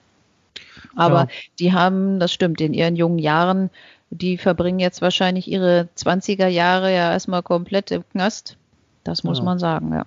Aber 0.94 1.20
ja. 1.20 1.28
die 1.58 1.72
haben, 1.72 2.18
das 2.20 2.32
stimmt, 2.32 2.60
in 2.60 2.74
ihren 2.74 2.96
jungen 2.96 3.18
Jahren, 3.18 3.70
die 4.10 4.38
verbringen 4.38 4.78
jetzt 4.78 5.02
wahrscheinlich 5.02 5.48
ihre 5.48 5.88
20er 5.96 6.46
Jahre 6.48 6.92
ja 6.92 7.12
erstmal 7.12 7.42
komplett 7.42 7.90
im 7.90 8.08
Knast. 8.10 8.56
Das 9.04 9.24
muss 9.24 9.38
ja. 9.38 9.44
man 9.44 9.58
sagen, 9.58 9.92
ja. 9.92 10.06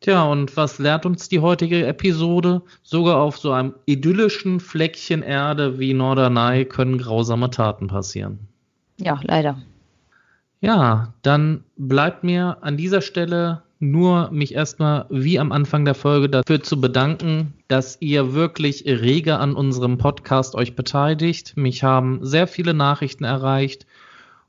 Tja, 0.00 0.24
und 0.24 0.56
was 0.56 0.78
lehrt 0.78 1.04
uns 1.04 1.28
die 1.28 1.40
heutige 1.40 1.86
Episode? 1.86 2.62
Sogar 2.82 3.18
auf 3.18 3.36
so 3.36 3.52
einem 3.52 3.74
idyllischen 3.84 4.58
Fleckchen 4.58 5.22
Erde 5.22 5.78
wie 5.78 5.92
Norderney 5.92 6.64
können 6.64 6.96
grausame 6.96 7.50
Taten 7.50 7.88
passieren. 7.88 8.38
Ja, 8.96 9.20
leider. 9.22 9.58
Ja, 10.60 11.14
dann 11.22 11.64
bleibt 11.76 12.22
mir 12.22 12.58
an 12.60 12.76
dieser 12.76 13.00
Stelle 13.00 13.62
nur 13.78 14.30
mich 14.30 14.54
erstmal 14.54 15.06
wie 15.08 15.38
am 15.38 15.52
Anfang 15.52 15.86
der 15.86 15.94
Folge 15.94 16.28
dafür 16.28 16.62
zu 16.62 16.80
bedanken, 16.80 17.54
dass 17.68 17.96
ihr 18.00 18.34
wirklich 18.34 18.84
rege 18.84 19.38
an 19.38 19.54
unserem 19.54 19.96
Podcast 19.96 20.54
euch 20.54 20.76
beteiligt. 20.76 21.56
Mich 21.56 21.82
haben 21.82 22.18
sehr 22.22 22.46
viele 22.46 22.74
Nachrichten 22.74 23.24
erreicht 23.24 23.86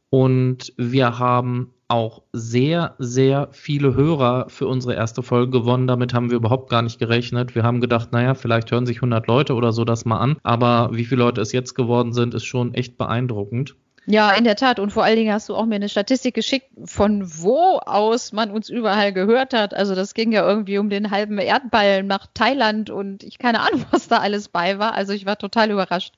und 0.09 0.73
wir 0.75 1.17
haben 1.17 1.69
auch 1.87 2.23
sehr, 2.33 2.95
sehr 2.99 3.47
viele 3.51 3.95
Hörer 3.95 4.49
für 4.49 4.67
unsere 4.67 4.95
erste 4.95 5.23
Folge 5.23 5.59
gewonnen. 5.59 5.87
Damit 5.87 6.13
haben 6.13 6.29
wir 6.29 6.37
überhaupt 6.37 6.69
gar 6.69 6.81
nicht 6.81 6.99
gerechnet. 6.99 7.55
Wir 7.55 7.63
haben 7.63 7.79
gedacht, 7.79 8.11
naja, 8.11 8.33
vielleicht 8.33 8.71
hören 8.71 8.85
sich 8.85 8.97
100 8.97 9.27
Leute 9.27 9.53
oder 9.55 9.71
so 9.71 9.85
das 9.85 10.03
mal 10.03 10.19
an. 10.19 10.37
Aber 10.43 10.89
wie 10.93 11.05
viele 11.05 11.23
Leute 11.23 11.41
es 11.41 11.53
jetzt 11.53 11.73
geworden 11.73 12.11
sind, 12.11 12.33
ist 12.33 12.45
schon 12.45 12.73
echt 12.73 12.97
beeindruckend. 12.97 13.75
Ja, 14.11 14.31
in 14.31 14.43
der 14.43 14.55
Tat. 14.55 14.79
Und 14.79 14.91
vor 14.91 15.03
allen 15.03 15.15
Dingen 15.15 15.33
hast 15.33 15.47
du 15.49 15.55
auch 15.55 15.65
mir 15.65 15.75
eine 15.75 15.89
Statistik 15.89 16.33
geschickt, 16.33 16.67
von 16.85 17.23
wo 17.41 17.77
aus 17.77 18.33
man 18.33 18.51
uns 18.51 18.69
überall 18.69 19.13
gehört 19.13 19.53
hat. 19.53 19.73
Also 19.73 19.95
das 19.95 20.13
ging 20.13 20.31
ja 20.31 20.47
irgendwie 20.47 20.77
um 20.77 20.89
den 20.89 21.11
halben 21.11 21.37
Erdball 21.37 22.03
nach 22.03 22.27
Thailand 22.33 22.89
und 22.89 23.23
ich 23.23 23.37
keine 23.37 23.61
Ahnung, 23.61 23.85
was 23.91 24.07
da 24.07 24.17
alles 24.17 24.49
bei 24.49 24.79
war. 24.79 24.93
Also 24.93 25.13
ich 25.13 25.25
war 25.25 25.37
total 25.37 25.71
überrascht. 25.71 26.13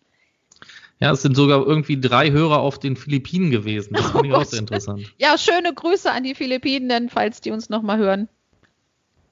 Ja, 1.00 1.12
es 1.12 1.22
sind 1.22 1.36
sogar 1.36 1.66
irgendwie 1.66 2.00
drei 2.00 2.32
Hörer 2.32 2.60
auf 2.60 2.80
den 2.80 2.96
Philippinen 2.96 3.52
gewesen. 3.52 3.94
Das 3.94 4.08
fand 4.08 4.26
ich 4.26 4.34
auch 4.34 4.46
sehr 4.46 4.60
interessant. 4.60 5.14
Ja, 5.18 5.38
schöne 5.38 5.74
Grüße 5.74 6.10
an 6.10 6.24
die 6.24 6.36
Philippinen, 6.36 7.10
falls 7.10 7.42
die 7.42 7.52
uns 7.52 7.70
nochmal 7.70 7.98
hören. 7.98 8.30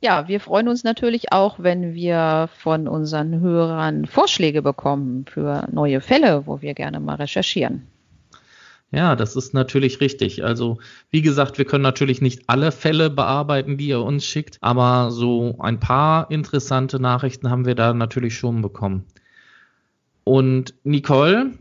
Ja, 0.01 0.27
wir 0.27 0.39
freuen 0.39 0.67
uns 0.67 0.83
natürlich 0.83 1.31
auch, 1.31 1.59
wenn 1.59 1.93
wir 1.93 2.49
von 2.57 2.87
unseren 2.87 3.39
Hörern 3.39 4.07
Vorschläge 4.07 4.61
bekommen 4.61 5.25
für 5.25 5.67
neue 5.71 6.01
Fälle, 6.01 6.47
wo 6.47 6.61
wir 6.61 6.73
gerne 6.73 6.99
mal 6.99 7.15
recherchieren. 7.15 7.87
Ja, 8.91 9.15
das 9.15 9.37
ist 9.37 9.53
natürlich 9.53 10.01
richtig. 10.01 10.43
Also, 10.43 10.79
wie 11.09 11.21
gesagt, 11.21 11.57
wir 11.57 11.65
können 11.65 11.83
natürlich 11.83 12.21
nicht 12.21 12.43
alle 12.47 12.73
Fälle 12.73 13.09
bearbeiten, 13.09 13.77
die 13.77 13.87
ihr 13.87 14.01
uns 14.01 14.25
schickt, 14.25 14.57
aber 14.59 15.11
so 15.11 15.55
ein 15.59 15.79
paar 15.79 16.29
interessante 16.29 16.99
Nachrichten 16.99 17.49
haben 17.49 17.65
wir 17.65 17.75
da 17.75 17.93
natürlich 17.93 18.35
schon 18.35 18.61
bekommen. 18.61 19.05
Und 20.25 20.73
Nicole, 20.83 21.51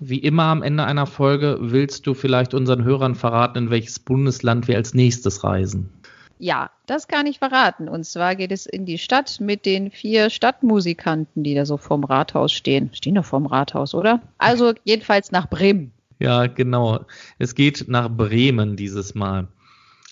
wie 0.00 0.18
immer 0.18 0.44
am 0.44 0.62
Ende 0.62 0.84
einer 0.84 1.06
Folge, 1.06 1.56
willst 1.60 2.06
du 2.06 2.12
vielleicht 2.12 2.52
unseren 2.52 2.84
Hörern 2.84 3.14
verraten, 3.14 3.56
in 3.58 3.70
welches 3.70 3.98
Bundesland 3.98 4.68
wir 4.68 4.76
als 4.76 4.92
nächstes 4.92 5.44
reisen? 5.44 5.88
Ja, 6.38 6.70
das 6.84 7.08
kann 7.08 7.26
ich 7.26 7.38
verraten. 7.38 7.88
Und 7.88 8.04
zwar 8.04 8.36
geht 8.36 8.52
es 8.52 8.66
in 8.66 8.84
die 8.84 8.98
Stadt 8.98 9.40
mit 9.40 9.64
den 9.64 9.90
vier 9.90 10.28
Stadtmusikanten, 10.28 11.42
die 11.42 11.54
da 11.54 11.64
so 11.64 11.78
vorm 11.78 12.04
Rathaus 12.04 12.52
stehen. 12.52 12.90
Stehen 12.92 13.14
doch 13.14 13.24
vorm 13.24 13.46
Rathaus, 13.46 13.94
oder? 13.94 14.20
Also 14.36 14.74
jedenfalls 14.84 15.32
nach 15.32 15.48
Bremen. 15.48 15.92
Ja, 16.18 16.46
genau. 16.46 17.04
Es 17.38 17.54
geht 17.54 17.84
nach 17.88 18.08
Bremen 18.08 18.76
dieses 18.76 19.14
Mal. 19.14 19.48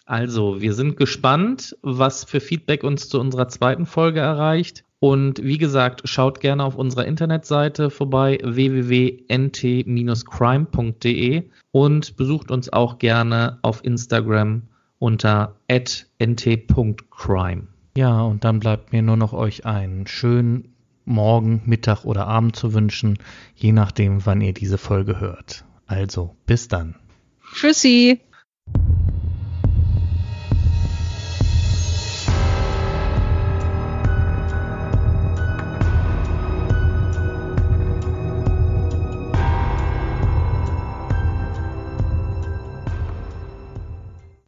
Also, 0.07 0.61
wir 0.61 0.75
sind 0.75 0.99
gespannt, 0.99 1.79
was 1.81 2.25
für 2.25 2.41
Feedback 2.41 2.85
uns 2.85 3.09
zu 3.09 3.19
unserer 3.19 3.49
zweiten 3.49 3.87
Folge 3.87 4.21
erreicht. 4.21 4.85
Und 5.01 5.43
wie 5.43 5.57
gesagt, 5.59 6.03
schaut 6.05 6.39
gerne 6.41 6.63
auf 6.65 6.77
unserer 6.77 7.07
Internetseite 7.07 7.91
vorbei 7.91 8.39
www.nt-crime.de 8.43 11.43
und 11.73 12.17
besucht 12.17 12.51
uns 12.51 12.73
auch 12.73 12.99
gerne 12.99 13.59
auf 13.63 13.85
Instagram 13.85 14.63
unter 14.99 15.57
nt.crime. 15.71 17.67
Ja, 17.97 18.23
und 18.23 18.43
dann 18.45 18.59
bleibt 18.61 18.93
mir 18.93 19.03
nur 19.03 19.17
noch 19.17 19.33
euch 19.35 19.67
einen 19.67 20.07
schönen 20.07 20.75
Morgen, 21.05 21.63
Mittag 21.67 22.07
oder 22.07 22.27
Abend 22.27 22.57
zu 22.57 22.73
wünschen, 22.73 23.19
je 23.55 23.73
nachdem, 23.73 24.25
wann 24.25 24.41
ihr 24.41 24.55
diese 24.55 24.79
Folge 24.79 25.21
hört. 25.21 25.67
Also, 25.87 26.37
bis 26.47 26.69
dann. 26.69 26.97
Tschüssi. 27.55 28.21